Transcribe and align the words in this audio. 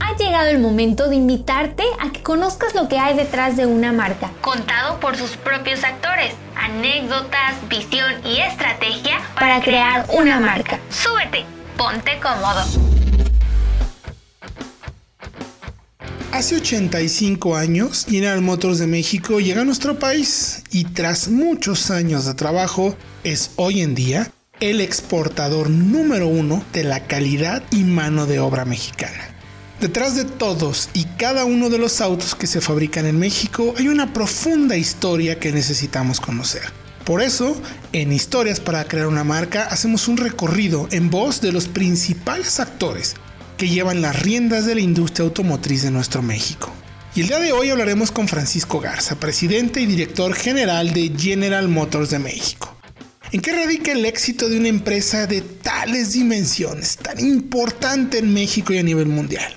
Ha 0.00 0.16
llegado 0.16 0.48
el 0.48 0.58
momento 0.58 1.08
de 1.08 1.16
invitarte 1.16 1.84
a 2.00 2.10
que 2.12 2.22
conozcas 2.22 2.74
lo 2.74 2.88
que 2.88 2.98
hay 2.98 3.16
detrás 3.16 3.56
de 3.56 3.66
una 3.66 3.92
marca, 3.92 4.30
contado 4.40 5.00
por 5.00 5.16
sus 5.16 5.36
propios 5.36 5.84
actores, 5.84 6.34
anécdotas, 6.56 7.54
visión 7.68 8.12
y 8.24 8.40
estrategia 8.40 9.20
para, 9.34 9.60
crear 9.60 10.06
una 10.10 10.40
marca. 10.40 10.80
Súbete, 10.90 11.44
ponte 11.76 12.18
cómodo. 12.20 12.62
Hace 16.32 16.56
85 16.56 17.56
años, 17.56 18.04
General 18.08 18.42
Motors 18.42 18.78
de 18.78 18.86
México 18.86 19.40
llega 19.40 19.62
a 19.62 19.64
nuestro 19.64 19.98
país 19.98 20.64
y 20.70 20.84
tras 20.84 21.28
muchos 21.28 21.90
años 21.90 22.26
de 22.26 22.34
trabajo 22.34 22.94
es 23.24 23.52
hoy 23.56 23.80
en 23.80 23.94
día 23.94 24.30
el 24.60 24.80
exportador 24.80 25.70
número 25.70 26.28
uno 26.28 26.62
de 26.72 26.84
la 26.84 27.06
calidad 27.06 27.62
y 27.70 27.84
mano 27.84 28.26
de 28.26 28.40
obra 28.40 28.64
mexicana. 28.64 29.35
Detrás 29.80 30.16
de 30.16 30.24
todos 30.24 30.88
y 30.94 31.04
cada 31.04 31.44
uno 31.44 31.68
de 31.68 31.76
los 31.76 32.00
autos 32.00 32.34
que 32.34 32.46
se 32.46 32.62
fabrican 32.62 33.04
en 33.04 33.18
México 33.18 33.74
hay 33.76 33.88
una 33.88 34.14
profunda 34.14 34.74
historia 34.74 35.38
que 35.38 35.52
necesitamos 35.52 36.18
conocer. 36.18 36.62
Por 37.04 37.20
eso, 37.20 37.60
en 37.92 38.10
Historias 38.10 38.58
para 38.58 38.84
crear 38.84 39.06
una 39.06 39.22
marca 39.22 39.64
hacemos 39.64 40.08
un 40.08 40.16
recorrido 40.16 40.88
en 40.92 41.10
voz 41.10 41.42
de 41.42 41.52
los 41.52 41.68
principales 41.68 42.58
actores 42.58 43.16
que 43.58 43.68
llevan 43.68 44.00
las 44.00 44.18
riendas 44.18 44.64
de 44.64 44.76
la 44.76 44.80
industria 44.80 45.26
automotriz 45.26 45.82
de 45.82 45.90
nuestro 45.90 46.22
México. 46.22 46.72
Y 47.14 47.20
el 47.20 47.28
día 47.28 47.38
de 47.38 47.52
hoy 47.52 47.68
hablaremos 47.68 48.10
con 48.10 48.28
Francisco 48.28 48.80
Garza, 48.80 49.16
presidente 49.16 49.82
y 49.82 49.86
director 49.86 50.34
general 50.34 50.94
de 50.94 51.12
General 51.18 51.68
Motors 51.68 52.08
de 52.08 52.18
México. 52.18 52.74
¿En 53.30 53.42
qué 53.42 53.52
radica 53.52 53.92
el 53.92 54.06
éxito 54.06 54.48
de 54.48 54.58
una 54.58 54.68
empresa 54.68 55.26
de 55.26 55.42
tales 55.42 56.14
dimensiones, 56.14 56.96
tan 56.96 57.20
importante 57.20 58.18
en 58.18 58.32
México 58.32 58.72
y 58.72 58.78
a 58.78 58.82
nivel 58.82 59.06
mundial? 59.06 59.54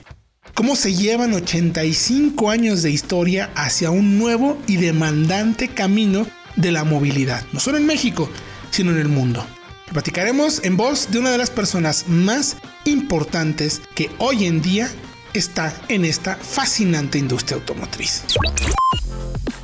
¿Cómo 0.59 0.75
se 0.75 0.93
llevan 0.93 1.33
85 1.33 2.49
años 2.49 2.81
de 2.81 2.91
historia 2.91 3.49
hacia 3.55 3.91
un 3.91 4.19
nuevo 4.19 4.57
y 4.67 4.75
demandante 4.75 5.69
camino 5.69 6.27
de 6.57 6.73
la 6.73 6.83
movilidad, 6.83 7.45
no 7.53 7.61
solo 7.61 7.77
en 7.77 7.85
México, 7.85 8.29
sino 8.69 8.91
en 8.91 8.97
el 8.97 9.07
mundo? 9.07 9.47
Platicaremos 9.93 10.61
en 10.65 10.75
voz 10.75 11.11
de 11.11 11.19
una 11.19 11.31
de 11.31 11.37
las 11.37 11.49
personas 11.49 12.09
más 12.09 12.57
importantes 12.83 13.81
que 13.95 14.11
hoy 14.17 14.47
en 14.47 14.61
día 14.61 14.91
está 15.33 15.73
en 15.87 16.03
esta 16.03 16.35
fascinante 16.35 17.17
industria 17.17 17.55
automotriz. 17.55 18.25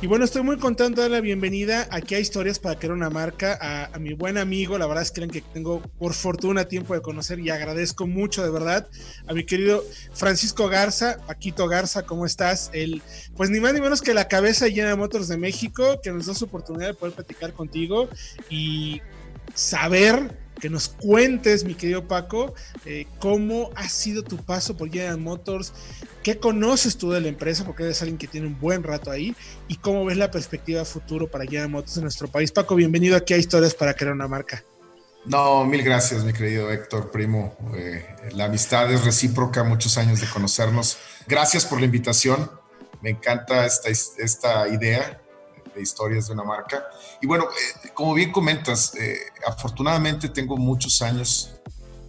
Y 0.06 0.08
bueno, 0.08 0.24
estoy 0.24 0.44
muy 0.44 0.56
contento 0.56 1.00
de 1.00 1.08
dar 1.08 1.10
la 1.10 1.20
bienvenida 1.20 1.88
aquí 1.90 2.14
a 2.14 2.20
Historias 2.20 2.60
para 2.60 2.78
crear 2.78 2.92
una 2.92 3.10
marca 3.10 3.58
a, 3.92 3.98
mi 3.98 4.14
buen 4.14 4.38
amigo. 4.38 4.78
La 4.78 4.86
verdad 4.86 5.02
es 5.02 5.10
que 5.10 5.26
tengo 5.52 5.82
por 5.98 6.14
fortuna 6.14 6.66
tiempo 6.66 6.94
de 6.94 7.02
conocer 7.02 7.40
y 7.40 7.50
agradezco 7.50 8.06
mucho 8.06 8.44
de 8.44 8.50
verdad 8.50 8.86
a 9.26 9.32
mi 9.34 9.42
querido 9.42 9.84
Francisco 10.14 10.68
Garza, 10.68 11.18
Paquito 11.26 11.66
Garza, 11.66 12.06
¿cómo 12.06 12.24
estás? 12.24 12.70
El, 12.72 13.02
pues 13.36 13.50
ni 13.50 13.58
más 13.58 13.74
ni 13.74 13.80
menos 13.80 14.00
que 14.00 14.14
la 14.14 14.28
cabeza 14.28 14.68
llena 14.68 14.90
de 14.90 14.94
Motors 14.94 15.26
de 15.26 15.38
México, 15.38 16.00
que 16.00 16.12
nos 16.12 16.26
da 16.26 16.34
su 16.34 16.44
oportunidad 16.44 16.86
de 16.86 16.94
poder 16.94 17.12
platicar 17.12 17.52
contigo 17.52 18.08
y 18.48 19.02
saber, 19.54 20.38
que 20.60 20.70
nos 20.70 20.88
cuentes, 20.88 21.64
mi 21.64 21.74
querido 21.74 22.08
Paco, 22.08 22.54
eh, 22.84 23.06
cómo 23.18 23.70
ha 23.76 23.88
sido 23.88 24.22
tu 24.22 24.36
paso 24.38 24.76
por 24.76 24.90
General 24.90 25.18
Motors, 25.18 25.72
qué 26.22 26.38
conoces 26.38 26.96
tú 26.96 27.10
de 27.10 27.20
la 27.20 27.28
empresa, 27.28 27.64
porque 27.64 27.84
eres 27.84 28.00
alguien 28.02 28.18
que 28.18 28.26
tiene 28.26 28.46
un 28.46 28.58
buen 28.58 28.82
rato 28.82 29.10
ahí, 29.10 29.34
y 29.68 29.76
cómo 29.76 30.04
ves 30.04 30.16
la 30.16 30.30
perspectiva 30.30 30.84
futuro 30.84 31.28
para 31.28 31.44
General 31.44 31.68
Motors 31.68 31.96
en 31.96 32.02
nuestro 32.02 32.28
país. 32.28 32.50
Paco, 32.52 32.74
bienvenido 32.74 33.16
aquí 33.16 33.34
a 33.34 33.36
Historias 33.36 33.74
para 33.74 33.94
crear 33.94 34.14
una 34.14 34.28
marca. 34.28 34.64
No, 35.26 35.64
mil 35.64 35.82
gracias, 35.82 36.22
mi 36.22 36.32
querido 36.32 36.70
Héctor, 36.70 37.10
primo. 37.10 37.56
Eh, 37.74 38.06
la 38.32 38.44
amistad 38.44 38.90
es 38.92 39.04
recíproca, 39.04 39.64
muchos 39.64 39.98
años 39.98 40.20
de 40.20 40.28
conocernos. 40.28 40.98
Gracias 41.26 41.66
por 41.66 41.80
la 41.80 41.86
invitación. 41.86 42.48
Me 43.02 43.10
encanta 43.10 43.66
esta, 43.66 43.88
esta 43.90 44.68
idea 44.68 45.20
de 45.74 45.82
historias 45.82 46.28
de 46.28 46.34
una 46.34 46.44
marca. 46.44 46.86
Y 47.26 47.28
bueno, 47.28 47.46
eh, 47.46 47.88
como 47.92 48.14
bien 48.14 48.30
comentas, 48.30 48.94
eh, 48.94 49.18
afortunadamente 49.44 50.28
tengo 50.28 50.56
muchos 50.56 51.02
años 51.02 51.56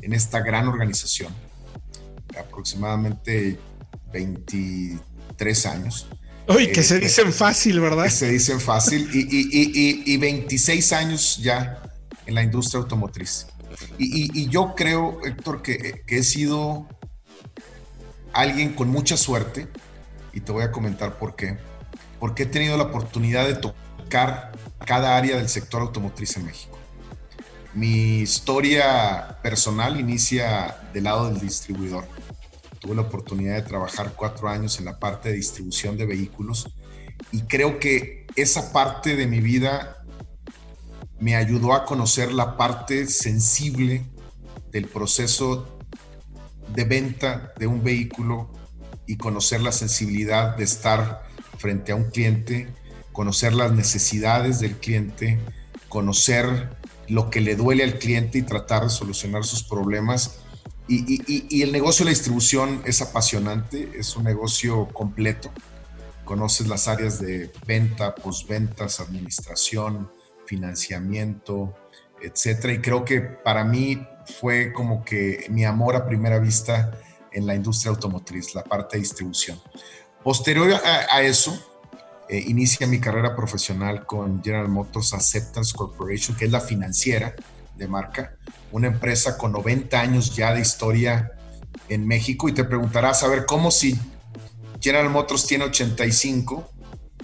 en 0.03 0.13
esta 0.13 0.41
gran 0.41 0.67
organización, 0.67 1.33
aproximadamente 2.39 3.57
23 4.13 5.65
años. 5.65 6.07
Uy, 6.47 6.71
que 6.71 6.83
se 6.83 6.97
eh, 6.97 6.99
dicen 6.99 7.33
fácil, 7.33 7.79
¿verdad? 7.79 8.03
Que 8.03 8.11
se 8.11 8.29
dicen 8.29 8.61
fácil 8.61 9.09
y, 9.11 9.21
y, 9.21 9.49
y, 9.51 10.13
y, 10.13 10.17
26 10.17 10.93
años 10.93 11.39
ya 11.41 11.81
en 12.27 12.35
la 12.35 12.43
industria 12.43 12.81
automotriz. 12.81 13.47
Y, 13.97 14.47
yo 14.49 14.75
creo, 14.75 15.19
Héctor, 15.25 15.63
que, 15.63 16.03
que 16.05 16.19
he 16.19 16.23
sido 16.23 16.87
alguien 18.33 18.75
con 18.75 18.89
mucha 18.89 19.17
suerte 19.17 19.67
y 20.31 20.41
te 20.41 20.51
voy 20.51 20.61
a 20.61 20.71
comentar 20.71 21.17
por 21.17 21.35
qué 21.35 21.57
porque 22.19 22.43
he 22.43 22.45
tenido 22.47 22.77
la 22.77 22.83
oportunidad 22.83 23.47
de 23.47 23.55
tocar 23.55 23.86
cada 24.07 25.17
área 25.17 25.37
del 25.37 25.49
sector 25.49 25.81
automotriz 25.81 26.37
en 26.37 26.45
México. 26.45 26.77
Mi 27.73 28.19
historia 28.19 29.37
personal 29.43 29.99
inicia 29.99 30.77
del 30.93 31.03
lado 31.03 31.29
del 31.29 31.39
distribuidor. 31.39 32.05
Tuve 32.79 32.95
la 32.95 33.01
oportunidad 33.01 33.55
de 33.55 33.61
trabajar 33.61 34.13
cuatro 34.15 34.49
años 34.49 34.79
en 34.79 34.85
la 34.85 34.99
parte 34.99 35.29
de 35.29 35.35
distribución 35.35 35.97
de 35.97 36.05
vehículos 36.05 36.69
y 37.31 37.41
creo 37.41 37.79
que 37.79 38.25
esa 38.35 38.71
parte 38.71 39.15
de 39.15 39.27
mi 39.27 39.41
vida 39.41 40.03
me 41.19 41.35
ayudó 41.35 41.73
a 41.73 41.85
conocer 41.85 42.31
la 42.31 42.57
parte 42.57 43.07
sensible 43.07 44.05
del 44.71 44.87
proceso 44.87 45.79
de 46.73 46.83
venta 46.83 47.53
de 47.57 47.67
un 47.67 47.83
vehículo 47.83 48.51
y 49.07 49.17
conocer 49.17 49.61
la 49.61 49.71
sensibilidad 49.71 50.55
de 50.55 50.63
estar 50.63 51.23
frente 51.57 51.91
a 51.91 51.95
un 51.95 52.11
cliente, 52.11 52.73
conocer 53.17 53.55
las 53.55 53.71
necesidades 53.71 54.59
del 54.59 54.77
cliente, 54.77 55.39
conocer 55.89 56.69
lo 57.07 57.31
que 57.31 57.41
le 57.41 57.55
duele 57.55 57.83
al 57.83 57.97
cliente 57.97 58.37
y 58.37 58.43
tratar 58.43 58.83
de 58.83 58.91
solucionar 58.91 59.43
sus 59.43 59.63
problemas. 59.63 60.35
Y, 60.87 61.63
el 61.63 61.71
negocio 61.71 62.05
de 62.05 62.11
la 62.11 62.15
distribución 62.15 62.83
es 62.85 63.01
apasionante, 63.01 63.89
es 63.95 64.15
un 64.15 64.23
negocio 64.23 64.87
completo. 64.89 65.49
Conoces 66.25 66.67
las 66.67 66.87
áreas 66.87 67.19
de 67.19 67.51
venta, 67.65 68.13
postventas, 68.13 68.99
administración, 68.99 70.11
financiamiento, 70.45 71.73
etcétera. 72.21 72.73
Y 72.73 72.81
creo 72.81 73.03
que 73.03 73.21
para 73.21 73.63
mí 73.63 73.99
fue 74.39 74.71
como 74.73 75.03
que 75.03 75.47
mi 75.49 75.65
amor 75.65 75.95
a 75.95 76.05
primera 76.05 76.37
vista 76.37 76.91
en 77.31 77.47
la 77.47 77.55
industria 77.55 77.89
automotriz, 77.89 78.53
la 78.53 78.63
parte 78.63 78.97
de 78.97 79.01
distribución. 79.01 79.59
Posterior 80.23 80.71
a, 80.71 81.23
eso, 81.23 81.76
eh, 82.29 82.43
inicia 82.47 82.87
mi 82.87 82.99
carrera 82.99 83.35
profesional 83.35 84.05
con 84.05 84.43
General 84.43 84.67
Motors 84.67 85.13
Acceptance 85.13 85.73
Corporation, 85.75 86.35
que 86.35 86.45
es 86.45 86.51
la 86.51 86.59
financiera 86.59 87.35
de 87.75 87.87
marca, 87.87 88.35
una 88.71 88.87
empresa 88.87 89.37
con 89.37 89.53
90 89.53 89.99
años 89.99 90.35
ya 90.35 90.53
de 90.53 90.61
historia 90.61 91.31
en 91.87 92.05
México. 92.05 92.49
Y 92.49 92.53
te 92.53 92.63
preguntarás, 92.63 93.23
a 93.23 93.27
ver, 93.27 93.45
¿cómo 93.45 93.71
si 93.71 93.97
General 94.81 95.09
Motors 95.09 95.47
tiene 95.47 95.65
85? 95.65 96.69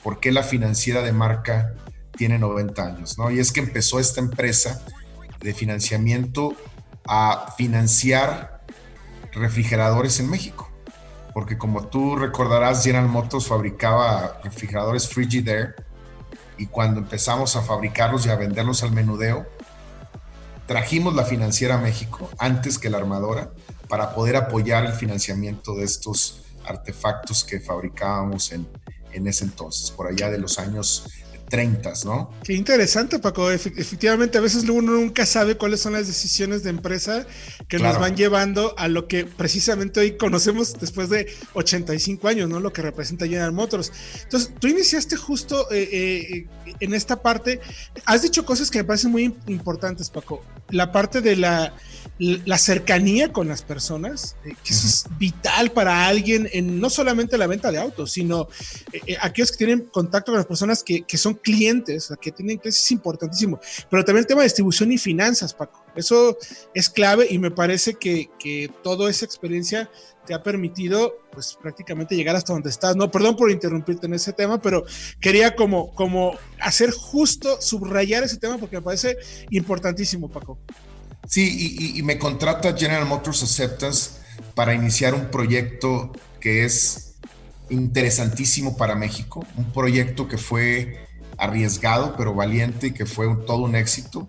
¿Por 0.01 0.19
qué 0.19 0.31
la 0.31 0.43
financiera 0.43 1.01
de 1.01 1.11
marca 1.11 1.73
tiene 2.15 2.39
90 2.39 2.85
años? 2.85 3.17
¿no? 3.17 3.29
Y 3.29 3.39
es 3.39 3.51
que 3.51 3.59
empezó 3.59 3.99
esta 3.99 4.21
empresa 4.21 4.85
de 5.39 5.53
financiamiento 5.53 6.55
a 7.05 7.53
financiar 7.57 8.61
refrigeradores 9.33 10.19
en 10.19 10.29
México 10.29 10.72
porque 11.33 11.57
como 11.57 11.87
tú 11.87 12.15
recordarás, 12.15 12.83
General 12.83 13.07
Motors 13.07 13.47
fabricaba 13.47 14.39
refrigeradores 14.43 15.09
Frigidaire 15.09 15.73
y 16.57 16.67
cuando 16.67 16.99
empezamos 16.99 17.55
a 17.55 17.61
fabricarlos 17.61 18.25
y 18.25 18.29
a 18.29 18.35
venderlos 18.35 18.83
al 18.83 18.91
menudeo, 18.91 19.47
trajimos 20.67 21.15
la 21.15 21.23
financiera 21.23 21.75
a 21.75 21.77
México 21.79 22.29
antes 22.37 22.77
que 22.77 22.89
la 22.89 22.97
armadora 22.97 23.51
para 23.89 24.13
poder 24.13 24.35
apoyar 24.35 24.85
el 24.85 24.93
financiamiento 24.93 25.75
de 25.75 25.83
estos 25.83 26.43
artefactos 26.65 27.43
que 27.43 27.59
fabricábamos 27.59 28.51
en, 28.51 28.67
en 29.11 29.27
ese 29.27 29.45
entonces, 29.45 29.91
por 29.91 30.07
allá 30.07 30.29
de 30.29 30.37
los 30.37 30.59
años 30.59 31.07
30, 31.49 31.93
¿no? 32.05 32.31
Qué 32.43 32.53
interesante, 32.53 33.19
Paco. 33.19 33.51
Efectivamente, 33.51 34.37
a 34.37 34.41
veces 34.41 34.63
uno 34.63 34.93
nunca 34.93 35.25
sabe 35.25 35.55
cuáles 35.55 35.81
son 35.81 35.93
las 35.93 36.07
decisiones 36.07 36.63
de 36.63 36.69
empresa 36.69 37.25
que 37.67 37.79
nos 37.79 37.99
van 37.99 38.15
llevando 38.15 38.73
a 38.77 38.87
lo 38.87 39.07
que 39.07 39.25
precisamente 39.25 39.99
hoy 39.99 40.17
conocemos 40.17 40.79
después 40.79 41.09
de 41.09 41.31
85 41.53 42.27
años, 42.27 42.49
¿no? 42.49 42.59
Lo 42.59 42.73
que 42.73 42.81
representa 42.81 43.25
General 43.25 43.51
Motors. 43.51 43.91
Entonces, 44.23 44.51
tú 44.59 44.67
iniciaste 44.67 45.15
justo 45.15 45.71
eh, 45.71 45.89
eh, 45.91 46.75
en 46.79 46.93
esta 46.93 47.21
parte. 47.21 47.59
Has 48.05 48.21
dicho 48.21 48.45
cosas 48.45 48.71
que 48.71 48.79
me 48.79 48.85
parecen 48.85 49.11
muy 49.11 49.35
importantes, 49.47 50.09
Paco. 50.09 50.43
La 50.69 50.91
parte 50.91 51.21
de 51.21 51.35
la 51.35 51.75
la 52.23 52.57
cercanía 52.57 53.33
con 53.33 53.47
las 53.47 53.63
personas, 53.63 54.37
eh, 54.45 54.53
que 54.63 54.73
eso 54.73 54.87
es 54.87 55.05
vital 55.17 55.71
para 55.71 56.07
alguien 56.07 56.47
en 56.53 56.79
no 56.79 56.89
solamente 56.89 57.37
la 57.37 57.47
venta 57.47 57.71
de 57.71 57.79
autos, 57.79 58.11
sino 58.11 58.47
eh, 58.91 59.01
eh, 59.07 59.17
aquellos 59.19 59.51
que 59.51 59.57
tienen 59.57 59.81
contacto 59.81 60.31
con 60.31 60.37
las 60.37 60.45
personas 60.45 60.83
que, 60.83 61.05
son 61.17 61.33
clientes, 61.33 62.13
que 62.21 62.31
tienen 62.31 62.57
clientes 62.57 62.83
es 62.83 62.91
importantísimo, 62.91 63.59
pero 63.89 64.05
también 64.05 64.23
el 64.23 64.27
tema 64.27 64.41
de 64.41 64.45
distribución 64.45 64.91
y 64.91 64.97
finanzas, 64.97 65.53
Paco. 65.53 65.83
Eso 65.95 66.37
es 66.73 66.89
clave 66.89 67.27
y 67.29 67.37
me 67.37 67.51
parece 67.51 67.95
que, 67.95 68.29
que 68.39 68.71
toda 68.81 69.09
esa 69.09 69.25
experiencia 69.25 69.89
te 70.25 70.33
ha 70.33 70.41
permitido 70.41 71.17
pues 71.31 71.57
prácticamente 71.61 72.15
llegar 72.15 72.35
hasta 72.35 72.53
donde 72.53 72.69
estás. 72.69 72.95
No, 72.95 73.11
perdón 73.11 73.35
por 73.35 73.51
interrumpirte 73.51 74.07
en 74.07 74.13
ese 74.13 74.33
tema, 74.33 74.61
pero 74.61 74.85
quería 75.19 75.55
como, 75.55 75.93
como 75.93 76.37
hacer 76.59 76.91
justo, 76.91 77.61
subrayar 77.61 78.23
ese 78.23 78.37
tema 78.37 78.57
porque 78.57 78.77
me 78.77 78.81
parece 78.81 79.17
importantísimo, 79.49 80.29
Paco. 80.29 80.57
Sí, 81.27 81.93
y, 81.95 82.03
me 82.03 82.19
contrata 82.19 82.75
General 82.77 83.05
Motors 83.05 83.43
Acceptance 83.43 84.11
para 84.55 84.73
iniciar 84.73 85.15
un 85.15 85.31
proyecto 85.31 86.11
que 86.39 86.65
es 86.65 87.15
interesantísimo 87.69 88.75
para 88.75 88.95
México, 88.95 89.45
un 89.55 89.71
proyecto 89.71 90.27
que 90.27 90.37
fue 90.37 91.07
arriesgado 91.37 92.15
pero 92.17 92.33
valiente 92.33 92.87
y 92.87 92.91
que 92.91 93.05
fue 93.05 93.33
todo 93.47 93.59
un 93.59 93.75
éxito. 93.75 94.27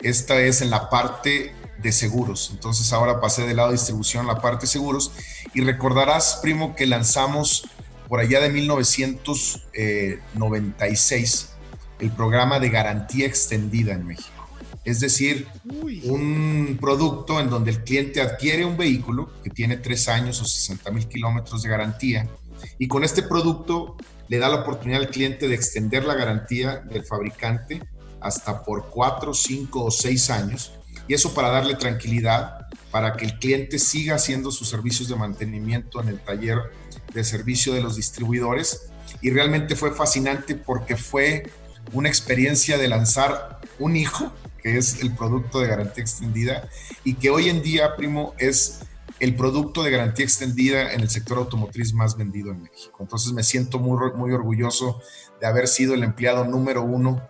Esta 0.00 0.38
es 0.40 0.60
en 0.60 0.68
la 0.70 0.90
parte 0.90 1.54
de 1.78 1.92
seguros. 1.92 2.50
Entonces 2.52 2.92
ahora 2.92 3.20
pasé 3.20 3.46
del 3.46 3.56
lado 3.56 3.70
de 3.70 3.76
distribución 3.76 4.28
a 4.28 4.34
la 4.34 4.40
parte 4.40 4.62
de 4.62 4.68
seguros 4.68 5.12
y 5.54 5.60
recordarás, 5.62 6.38
primo, 6.42 6.74
que 6.76 6.86
lanzamos 6.86 7.68
por 8.08 8.20
allá 8.20 8.40
de 8.40 8.50
1996 8.50 11.48
el 11.98 12.12
programa 12.12 12.60
de 12.60 12.68
garantía 12.68 13.26
extendida 13.26 13.94
en 13.94 14.06
México. 14.06 14.35
Es 14.86 15.00
decir, 15.00 15.48
un 16.04 16.78
producto 16.80 17.40
en 17.40 17.50
donde 17.50 17.72
el 17.72 17.82
cliente 17.82 18.20
adquiere 18.20 18.64
un 18.64 18.76
vehículo 18.76 19.32
que 19.42 19.50
tiene 19.50 19.76
tres 19.76 20.08
años 20.08 20.40
o 20.40 20.44
60 20.44 20.90
mil 20.92 21.08
kilómetros 21.08 21.62
de 21.64 21.68
garantía 21.68 22.28
y 22.78 22.86
con 22.86 23.02
este 23.02 23.22
producto 23.22 23.96
le 24.28 24.38
da 24.38 24.48
la 24.48 24.62
oportunidad 24.62 25.02
al 25.02 25.10
cliente 25.10 25.48
de 25.48 25.56
extender 25.56 26.04
la 26.04 26.14
garantía 26.14 26.76
del 26.76 27.04
fabricante 27.04 27.82
hasta 28.20 28.62
por 28.62 28.88
cuatro, 28.88 29.34
cinco 29.34 29.84
o 29.84 29.90
seis 29.90 30.30
años 30.30 30.72
y 31.08 31.14
eso 31.14 31.34
para 31.34 31.50
darle 31.50 31.74
tranquilidad, 31.74 32.68
para 32.92 33.16
que 33.16 33.24
el 33.24 33.38
cliente 33.40 33.80
siga 33.80 34.14
haciendo 34.14 34.52
sus 34.52 34.68
servicios 34.68 35.08
de 35.08 35.16
mantenimiento 35.16 36.00
en 36.00 36.08
el 36.08 36.20
taller 36.20 36.58
de 37.12 37.24
servicio 37.24 37.72
de 37.74 37.82
los 37.82 37.96
distribuidores. 37.96 38.88
Y 39.20 39.30
realmente 39.30 39.76
fue 39.76 39.92
fascinante 39.92 40.54
porque 40.54 40.96
fue 40.96 41.50
una 41.92 42.08
experiencia 42.08 42.78
de 42.78 42.88
lanzar 42.88 43.60
un 43.78 43.96
hijo, 43.96 44.32
que 44.62 44.78
es 44.78 45.02
el 45.02 45.14
producto 45.14 45.60
de 45.60 45.68
garantía 45.68 46.02
extendida, 46.02 46.68
y 47.04 47.14
que 47.14 47.30
hoy 47.30 47.48
en 47.48 47.62
día, 47.62 47.96
primo, 47.96 48.34
es 48.38 48.80
el 49.20 49.34
producto 49.34 49.82
de 49.82 49.90
garantía 49.90 50.24
extendida 50.24 50.92
en 50.92 51.00
el 51.00 51.08
sector 51.08 51.38
automotriz 51.38 51.94
más 51.94 52.16
vendido 52.16 52.50
en 52.50 52.62
México. 52.62 52.98
Entonces 53.00 53.32
me 53.32 53.42
siento 53.42 53.78
muy, 53.78 53.98
muy 54.14 54.32
orgulloso 54.32 55.00
de 55.40 55.46
haber 55.46 55.68
sido 55.68 55.94
el 55.94 56.02
empleado 56.02 56.44
número 56.44 56.82
uno 56.82 57.26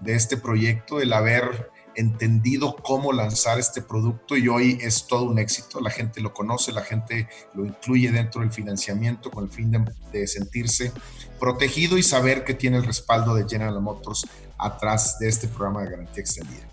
de 0.00 0.14
este 0.14 0.36
proyecto, 0.36 1.00
el 1.00 1.12
haber 1.12 1.70
entendido 1.94 2.76
cómo 2.76 3.12
lanzar 3.12 3.58
este 3.58 3.82
producto 3.82 4.36
y 4.36 4.48
hoy 4.48 4.78
es 4.80 5.06
todo 5.06 5.24
un 5.24 5.38
éxito. 5.38 5.80
La 5.80 5.90
gente 5.90 6.20
lo 6.20 6.32
conoce, 6.32 6.72
la 6.72 6.82
gente 6.82 7.28
lo 7.54 7.64
incluye 7.64 8.10
dentro 8.10 8.42
del 8.42 8.52
financiamiento 8.52 9.30
con 9.30 9.44
el 9.44 9.50
fin 9.50 9.70
de, 10.12 10.26
sentirse 10.26 10.92
protegido 11.38 11.98
y 11.98 12.02
saber 12.02 12.44
que 12.44 12.54
tiene 12.54 12.76
el 12.76 12.84
respaldo 12.84 13.34
de 13.34 13.48
General 13.48 13.80
Motors 13.80 14.26
atrás 14.58 15.18
de 15.18 15.28
este 15.28 15.48
programa 15.48 15.82
de 15.82 15.90
garantía 15.90 16.20
extendida. 16.20 16.69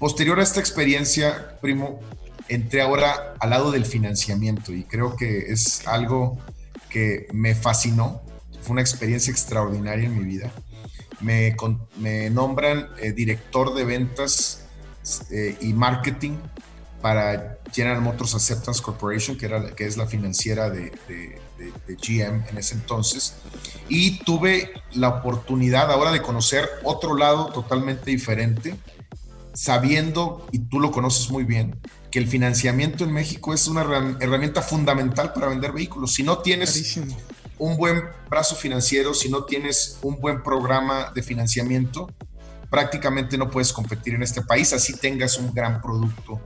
Posterior 0.00 0.40
a 0.40 0.42
esta 0.42 0.58
experiencia, 0.58 1.56
primo, 1.60 2.00
entré 2.48 2.82
ahora 2.82 3.34
al 3.38 3.50
lado 3.50 3.70
del 3.70 3.84
financiamiento 3.84 4.72
y 4.72 4.82
creo 4.82 5.14
que 5.14 5.52
es 5.52 5.86
algo 5.86 6.38
que 6.88 7.28
me 7.32 7.54
fascinó. 7.54 8.22
Fue 8.62 8.72
una 8.72 8.80
experiencia 8.80 9.30
extraordinaria 9.30 10.06
en 10.06 10.18
mi 10.18 10.24
vida 10.24 10.52
me, 11.20 12.30
nombran 12.30 12.88
eh, 12.98 13.12
director 13.12 13.74
de 13.74 13.84
ventas 13.84 14.64
eh, 15.30 15.56
y 15.60 15.72
marketing 15.72 16.36
para 17.00 17.58
General 17.72 18.00
Motors 18.00 18.34
Acceptance 18.34 18.82
Corporation, 18.82 19.36
que, 19.36 19.46
era, 19.46 19.74
que 19.74 19.86
es 19.86 19.96
la 19.96 20.06
financiera 20.06 20.68
de, 20.68 20.92
GM 21.88 22.48
en 22.48 22.58
ese 22.58 22.74
entonces. 22.74 23.36
Y 23.88 24.18
tuve 24.24 24.70
la 24.92 25.08
oportunidad 25.08 25.90
ahora 25.90 26.10
de 26.10 26.22
conocer 26.22 26.68
otro 26.84 27.16
lado 27.16 27.46
totalmente 27.52 28.10
diferente, 28.10 28.74
sabiendo, 29.52 30.46
y 30.52 30.60
tú 30.60 30.80
lo 30.80 30.90
conoces 30.90 31.30
muy 31.30 31.44
bien, 31.44 31.78
que 32.10 32.18
el 32.18 32.26
financiamiento 32.26 33.04
en 33.04 33.12
México 33.12 33.54
es 33.54 33.68
una 33.68 33.82
herramienta 34.20 34.62
fundamental 34.62 35.32
para 35.32 35.48
vender 35.48 35.72
vehículos. 35.72 36.14
Si 36.14 36.22
no 36.22 36.38
tienes 36.38 36.98
un 37.58 37.76
buen 37.76 38.02
brazo 38.28 38.56
financiero, 38.56 39.14
si 39.14 39.28
no 39.28 39.44
tienes 39.44 39.98
un 40.02 40.20
buen 40.20 40.42
programa 40.42 41.12
de 41.14 41.22
financiamiento, 41.22 42.10
prácticamente 42.68 43.36
no 43.36 43.50
puedes 43.50 43.72
competir 43.72 44.14
en 44.14 44.22
este 44.22 44.42
país, 44.42 44.72
así 44.72 44.94
tengas 44.94 45.38
un 45.38 45.52
gran 45.52 45.80
producto 45.80 46.40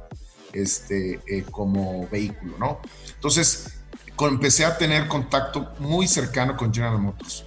este, 0.53 1.21
eh, 1.27 1.45
como 1.51 2.09
vehículo, 2.09 2.57
¿no? 2.59 2.81
Entonces, 3.15 3.75
empecé 4.21 4.65
a 4.65 4.79
tener 4.79 5.09
contacto 5.09 5.73
muy 5.81 6.07
cercano 6.07 6.57
con 6.57 6.73
General 6.73 6.99
Motors. 6.99 7.45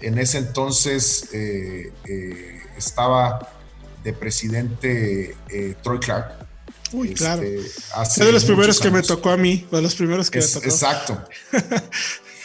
En 0.00 0.18
ese 0.18 0.38
entonces 0.38 1.28
eh, 1.32 1.92
eh, 2.04 2.60
estaba 2.76 3.57
de 4.02 4.12
presidente 4.12 5.36
Troy 5.82 5.98
Clark. 5.98 6.46
Uy, 6.92 7.12
claro. 7.14 7.42
Este, 7.42 8.24
de 8.24 8.32
los 8.32 8.44
primeros 8.44 8.80
que 8.80 8.90
me 8.90 9.02
tocó 9.02 9.30
a 9.30 9.36
mí, 9.36 9.66
de 9.70 9.82
los 9.82 9.94
primeros 9.94 10.30
que 10.30 10.40
me 10.40 10.46
tocó. 10.46 10.64
Exacto. 10.64 11.24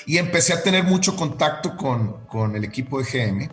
Y 0.05 0.17
empecé 0.17 0.53
a 0.53 0.61
tener 0.61 0.83
mucho 0.83 1.15
contacto 1.15 1.77
con, 1.77 2.25
con 2.25 2.55
el 2.55 2.63
equipo 2.63 3.01
de 3.01 3.05
GM. 3.05 3.49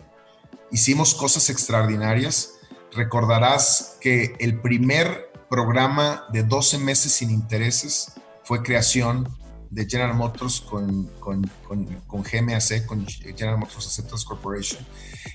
Hicimos 0.71 1.13
cosas 1.13 1.49
extraordinarias. 1.49 2.55
Recordarás 2.93 3.97
que 4.01 4.35
el 4.39 4.59
primer 4.59 5.31
programa 5.49 6.25
de 6.31 6.43
12 6.43 6.77
meses 6.79 7.13
sin 7.13 7.31
intereses 7.31 8.13
fue 8.43 8.63
creación 8.63 9.29
de 9.69 9.87
General 9.87 10.13
Motors 10.13 10.59
con, 10.59 11.05
con, 11.19 11.49
con, 11.65 11.85
con, 12.07 12.23
GMAC, 12.23 12.85
con 12.85 13.07
General 13.07 13.57
Motors 13.57 13.87
Acceptance 13.87 14.25
Corporation. 14.25 14.85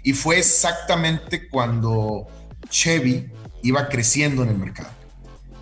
Y 0.03 0.13
fue 0.13 0.39
exactamente 0.39 1.49
cuando 1.49 2.27
Chevy 2.69 3.31
iba 3.63 3.89
creciendo 3.89 4.43
en 4.43 4.51
el 4.51 4.59
mercado. 4.59 4.91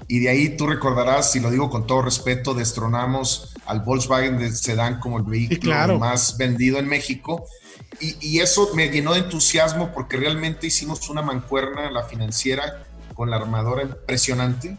Y 0.06 0.20
de 0.20 0.28
ahí 0.28 0.56
tú 0.56 0.66
recordarás, 0.66 1.34
y 1.34 1.40
lo 1.40 1.50
digo 1.50 1.70
con 1.70 1.86
todo 1.86 2.02
respeto, 2.02 2.52
destronamos 2.52 3.54
al 3.64 3.80
Volkswagen 3.80 4.38
de 4.38 4.52
Sedán 4.52 5.00
como 5.00 5.18
el 5.18 5.24
vehículo 5.24 5.98
más 5.98 6.36
vendido 6.36 6.78
en 6.78 6.88
México. 6.88 7.46
Y, 8.00 8.16
y, 8.20 8.40
eso 8.40 8.70
me 8.74 8.88
llenó 8.88 9.14
de 9.14 9.20
entusiasmo 9.20 9.92
porque 9.94 10.16
realmente 10.16 10.66
hicimos 10.66 11.08
una 11.08 11.22
mancuerna, 11.22 11.90
la 11.90 12.02
financiera, 12.02 12.84
con 13.14 13.30
la 13.30 13.36
armadora 13.36 13.82
impresionante 13.82 14.76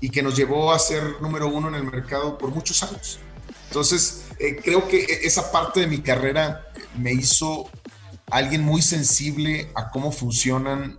y 0.00 0.10
que 0.10 0.22
nos 0.22 0.36
llevó 0.36 0.72
a 0.72 0.78
ser 0.78 1.02
número 1.20 1.48
uno 1.48 1.68
en 1.68 1.74
el 1.74 1.84
mercado 1.84 2.38
por 2.38 2.50
muchos 2.50 2.82
años. 2.82 3.18
Entonces, 3.68 4.24
eh, 4.38 4.56
creo 4.62 4.88
que 4.88 5.00
e, 5.00 5.26
esa 5.26 5.50
parte 5.50 5.80
de 5.80 5.86
mi 5.86 5.98
carrera 5.98 6.66
me 6.96 7.12
hizo 7.12 7.68
alguien 8.30 8.62
muy 8.62 8.82
sensible 8.82 9.70
a 9.74 9.90
cómo 9.90 10.12
funcionan 10.12 10.98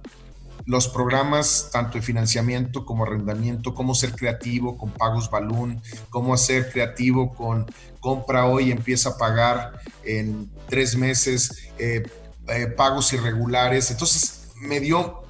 los 0.66 0.88
programas 0.88 1.70
tanto 1.72 1.98
de 1.98 2.02
financiamiento 2.02 2.86
como 2.86 3.04
arrendamiento, 3.04 3.74
cómo 3.74 3.96
ser 3.96 4.14
creativo 4.14 4.78
con 4.78 4.92
pagos 4.92 5.30
balloon, 5.30 5.82
cómo 6.10 6.36
ser 6.38 6.72
creativo 6.72 7.34
con 7.34 7.66
compra 8.00 8.46
hoy 8.46 8.72
empieza 8.72 9.10
a 9.10 9.18
pagar 9.18 9.80
en 10.04 10.50
tres 10.68 10.96
meses, 10.96 11.70
eh, 11.78 12.04
eh, 12.48 12.68
pagos 12.68 13.14
irregulares. 13.14 13.92
Entonces 13.92 14.50
me 14.56 14.80
dio 14.80 15.24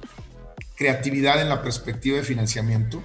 creatividad 0.76 1.40
en 1.40 1.48
la 1.48 1.62
perspectiva 1.62 2.16
de 2.16 2.24
financiamiento. 2.24 3.02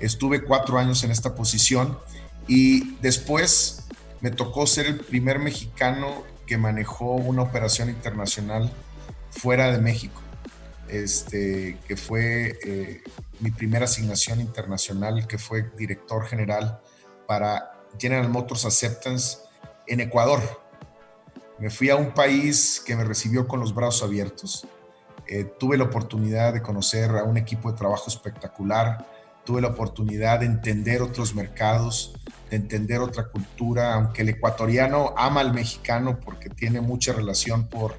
Estuve 0.00 0.42
cuatro 0.42 0.78
años 0.78 1.04
en 1.04 1.10
esta 1.10 1.34
posición 1.34 1.98
y 2.46 2.96
después 2.96 3.84
me 4.20 4.30
tocó 4.30 4.66
ser 4.66 4.86
el 4.86 4.98
primer 4.98 5.38
mexicano 5.38 6.22
que 6.46 6.58
manejó 6.58 7.14
una 7.14 7.42
operación 7.42 7.88
internacional 7.88 8.70
fuera 9.30 9.72
de 9.72 9.78
México 9.78 10.25
este, 10.88 11.78
que 11.86 11.96
fue 11.96 12.58
eh, 12.64 13.02
mi 13.40 13.50
primera 13.50 13.84
asignación 13.84 14.40
internacional, 14.40 15.26
que 15.26 15.38
fue 15.38 15.70
director 15.76 16.26
general 16.26 16.80
para 17.26 17.72
General 17.98 18.28
Motors 18.28 18.64
Acceptance 18.64 19.38
en 19.86 20.00
Ecuador. 20.00 20.40
Me 21.58 21.70
fui 21.70 21.90
a 21.90 21.96
un 21.96 22.12
país 22.12 22.82
que 22.84 22.96
me 22.96 23.04
recibió 23.04 23.48
con 23.48 23.60
los 23.60 23.74
brazos 23.74 24.02
abiertos. 24.02 24.66
Eh, 25.26 25.44
tuve 25.58 25.76
la 25.76 25.84
oportunidad 25.84 26.52
de 26.52 26.62
conocer 26.62 27.10
a 27.10 27.24
un 27.24 27.36
equipo 27.36 27.70
de 27.70 27.78
trabajo 27.78 28.04
espectacular. 28.08 29.06
Tuve 29.44 29.60
la 29.60 29.68
oportunidad 29.68 30.40
de 30.40 30.46
entender 30.46 31.02
otros 31.02 31.34
mercados, 31.34 32.14
de 32.50 32.56
entender 32.56 33.00
otra 33.00 33.28
cultura, 33.28 33.94
aunque 33.94 34.22
el 34.22 34.28
ecuatoriano 34.30 35.14
ama 35.16 35.40
al 35.40 35.52
mexicano 35.52 36.20
porque 36.20 36.50
tiene 36.50 36.80
mucha 36.80 37.12
relación 37.12 37.68
por 37.68 37.96